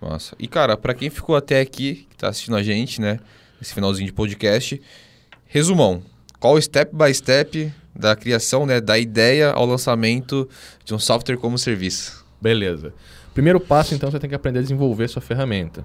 [0.00, 0.36] Massa.
[0.38, 3.18] E, cara, pra quem ficou até aqui, que tá assistindo a gente, né?
[3.60, 4.80] Esse finalzinho de podcast,
[5.46, 6.02] resumão.
[6.46, 8.80] Qual o step by step da criação, né?
[8.80, 10.48] Da ideia ao lançamento
[10.84, 12.24] de um software como serviço?
[12.40, 12.94] Beleza.
[13.34, 15.84] Primeiro passo, então, você tem que aprender a desenvolver sua ferramenta.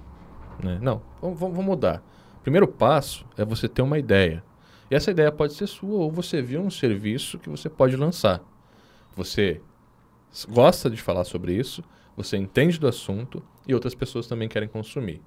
[0.64, 0.78] né?
[0.80, 2.04] Não, vamos, vamos mudar.
[2.44, 4.44] Primeiro passo é você ter uma ideia.
[4.92, 8.40] E essa ideia pode ser sua ou você viu um serviço que você pode lançar.
[9.16, 9.62] Você
[10.48, 11.84] gosta de falar sobre isso,
[12.16, 15.24] você entende do assunto e outras pessoas também querem consumir.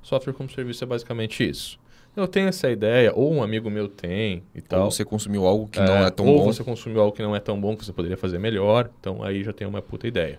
[0.00, 1.76] Software como serviço é basicamente isso.
[2.16, 4.84] Eu tenho essa ideia, ou um amigo meu tem e tal.
[4.84, 6.52] Ou você consumiu algo que não é tão ou bom.
[6.52, 8.90] você consumiu algo que não é tão bom que você poderia fazer melhor.
[8.98, 10.38] Então aí já tem uma puta ideia.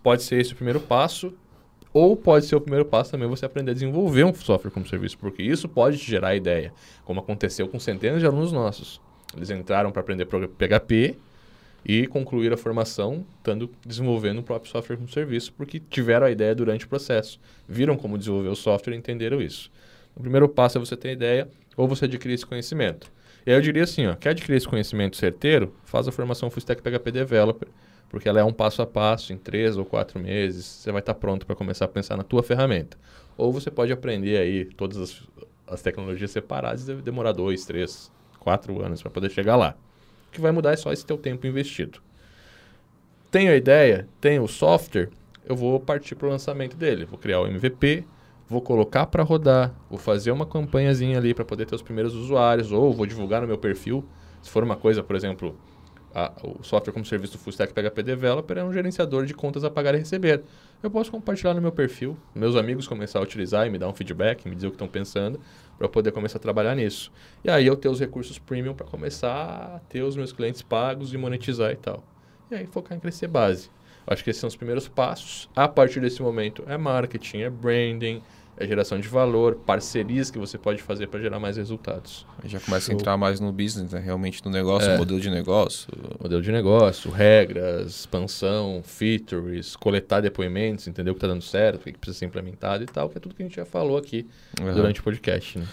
[0.00, 1.34] Pode ser esse o primeiro passo,
[1.92, 5.18] ou pode ser o primeiro passo também você aprender a desenvolver um software como serviço,
[5.18, 6.72] porque isso pode te gerar ideia,
[7.04, 9.00] como aconteceu com centenas de alunos nossos.
[9.36, 11.16] Eles entraram para aprender PHP
[11.84, 16.54] e concluíram a formação estando desenvolvendo o próprio software como serviço, porque tiveram a ideia
[16.54, 17.40] durante o processo.
[17.66, 19.70] Viram como desenvolver o software e entenderam isso.
[20.18, 23.10] O primeiro passo é você ter ideia ou você adquirir esse conhecimento.
[23.46, 25.72] E aí eu diria assim, ó, quer adquirir esse conhecimento certeiro?
[25.84, 27.68] Faz a formação Full Stack PHP Developer,
[28.08, 31.14] porque ela é um passo a passo, em três ou quatro meses, você vai estar
[31.14, 32.96] pronto para começar a pensar na tua ferramenta.
[33.36, 35.22] Ou você pode aprender aí todas as,
[35.68, 38.10] as tecnologias separadas e demorar dois, três,
[38.40, 39.76] quatro anos para poder chegar lá.
[40.28, 42.00] O que vai mudar é só esse teu tempo investido.
[43.30, 45.10] Tenho a ideia, tenho o software,
[45.46, 47.04] eu vou partir para o lançamento dele.
[47.04, 48.04] Vou criar o MVP,
[48.48, 52.72] vou colocar para rodar, vou fazer uma campanhazinha ali para poder ter os primeiros usuários,
[52.72, 54.04] ou vou divulgar no meu perfil.
[54.42, 55.54] Se for uma coisa, por exemplo,
[56.14, 59.64] a- o software como serviço do Full Stack PHP Developer é um gerenciador de contas
[59.64, 60.42] a pagar e receber.
[60.82, 63.92] Eu posso compartilhar no meu perfil, meus amigos começar a utilizar e me dar um
[63.92, 65.38] feedback, me dizer o que estão pensando,
[65.76, 67.12] para poder começar a trabalhar nisso.
[67.44, 71.12] E aí eu ter os recursos premium para começar a ter os meus clientes pagos
[71.12, 72.02] e monetizar e tal.
[72.50, 73.70] E aí focar em crescer base.
[74.06, 75.50] Acho que esses são os primeiros passos.
[75.54, 78.22] A partir desse momento é marketing, é branding,
[78.58, 82.26] é geração de valor, parcerias que você pode fazer para gerar mais resultados.
[82.42, 82.94] Aí já começa Show.
[82.94, 84.00] a entrar mais no business, né?
[84.00, 84.98] realmente no negócio, é.
[84.98, 85.88] modelo de negócio.
[86.20, 91.84] Modelo de negócio, regras, expansão, features, coletar depoimentos, entender o que está dando certo, o
[91.84, 94.26] que precisa ser implementado e tal, que é tudo que a gente já falou aqui
[94.60, 94.74] uhum.
[94.74, 95.58] durante o podcast.
[95.58, 95.66] Né?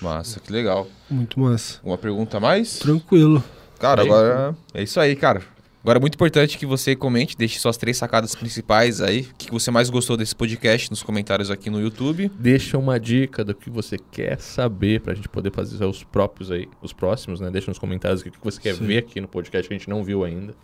[0.00, 0.88] Massa, que legal.
[1.10, 1.78] Muito massa.
[1.84, 2.78] Uma pergunta a mais?
[2.78, 3.44] Tranquilo.
[3.78, 5.42] Cara, agora é isso aí, cara.
[5.82, 9.22] Agora é muito importante que você comente, deixe suas três sacadas principais aí.
[9.22, 12.30] O que você mais gostou desse podcast nos comentários aqui no YouTube.
[12.38, 16.68] Deixa uma dica do que você quer saber pra gente poder fazer os próprios aí,
[16.82, 17.50] os próximos, né?
[17.50, 18.84] Deixa nos comentários o que você quer Sim.
[18.84, 20.54] ver aqui no podcast que a gente não viu ainda.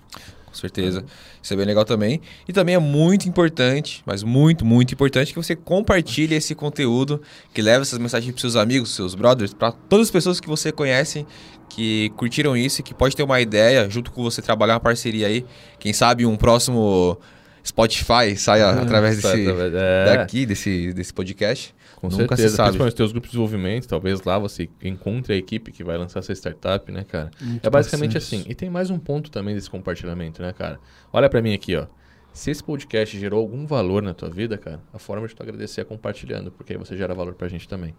[0.46, 1.04] Com certeza.
[1.42, 2.20] Isso é bem legal também.
[2.48, 7.20] E também é muito importante, mas muito, muito importante que você compartilhe esse conteúdo,
[7.52, 10.72] que leve essas mensagens para seus amigos, seus brothers, para todas as pessoas que você
[10.72, 11.26] conhece
[11.68, 15.26] que curtiram isso e que pode ter uma ideia, junto com você, trabalhar uma parceria
[15.26, 15.44] aí.
[15.78, 17.18] Quem sabe um próximo
[17.66, 20.04] Spotify saia é, através desse, é.
[20.04, 21.74] daqui, desse, desse podcast.
[21.96, 22.68] Com Nunca certeza, se sabe.
[22.68, 26.32] principalmente os grupos de desenvolvimento, talvez lá você encontre a equipe que vai lançar essa
[26.32, 27.30] startup, né, cara?
[27.40, 28.44] Muito é basicamente assim.
[28.46, 30.78] E tem mais um ponto também desse compartilhamento, né, cara?
[31.12, 31.86] Olha para mim aqui, ó.
[32.32, 35.80] Se esse podcast gerou algum valor na tua vida, cara, a forma de tu agradecer
[35.80, 37.94] é compartilhando, porque aí você gera valor pra gente também.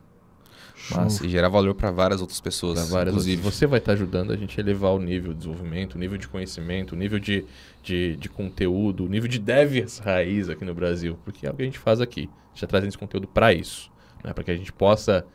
[0.91, 2.89] Mas e gerar valor para várias outras pessoas.
[2.89, 3.37] Várias inclusive.
[3.37, 3.55] Outras.
[3.55, 6.17] Você vai estar tá ajudando a gente a elevar o nível de desenvolvimento, o nível
[6.17, 7.45] de conhecimento, o nível de,
[7.83, 11.17] de, de conteúdo, o nível de devs raiz aqui no Brasil.
[11.25, 12.21] Porque é o que a gente faz aqui.
[12.21, 13.91] A gente está trazendo esse conteúdo para isso.
[14.23, 14.33] Né?
[14.33, 15.25] Para que a gente possa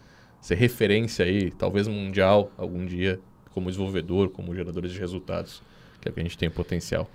[0.40, 3.20] ser referência aí, talvez mundial, algum dia,
[3.52, 5.62] como desenvolvedor, como geradores de resultados
[6.02, 7.08] que é que a gente tem potencial.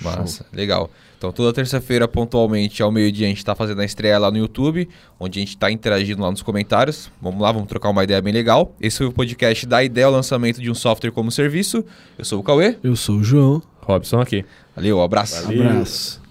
[0.00, 0.46] Massa, Show.
[0.52, 0.90] legal.
[1.16, 4.88] Então toda terça-feira, pontualmente, ao meio-dia, a gente está fazendo a estreia lá no YouTube,
[5.18, 7.10] onde a gente está interagindo lá nos comentários.
[7.20, 8.74] Vamos lá, vamos trocar uma ideia bem legal.
[8.80, 11.84] Esse foi o podcast da ideia ao lançamento de um software como serviço.
[12.18, 12.76] Eu sou o Cauê.
[12.82, 13.62] Eu sou o João.
[13.80, 14.44] Robson aqui.
[14.76, 15.42] Valeu, um abraço.
[15.44, 15.62] Valeu.
[15.62, 16.23] Abraço.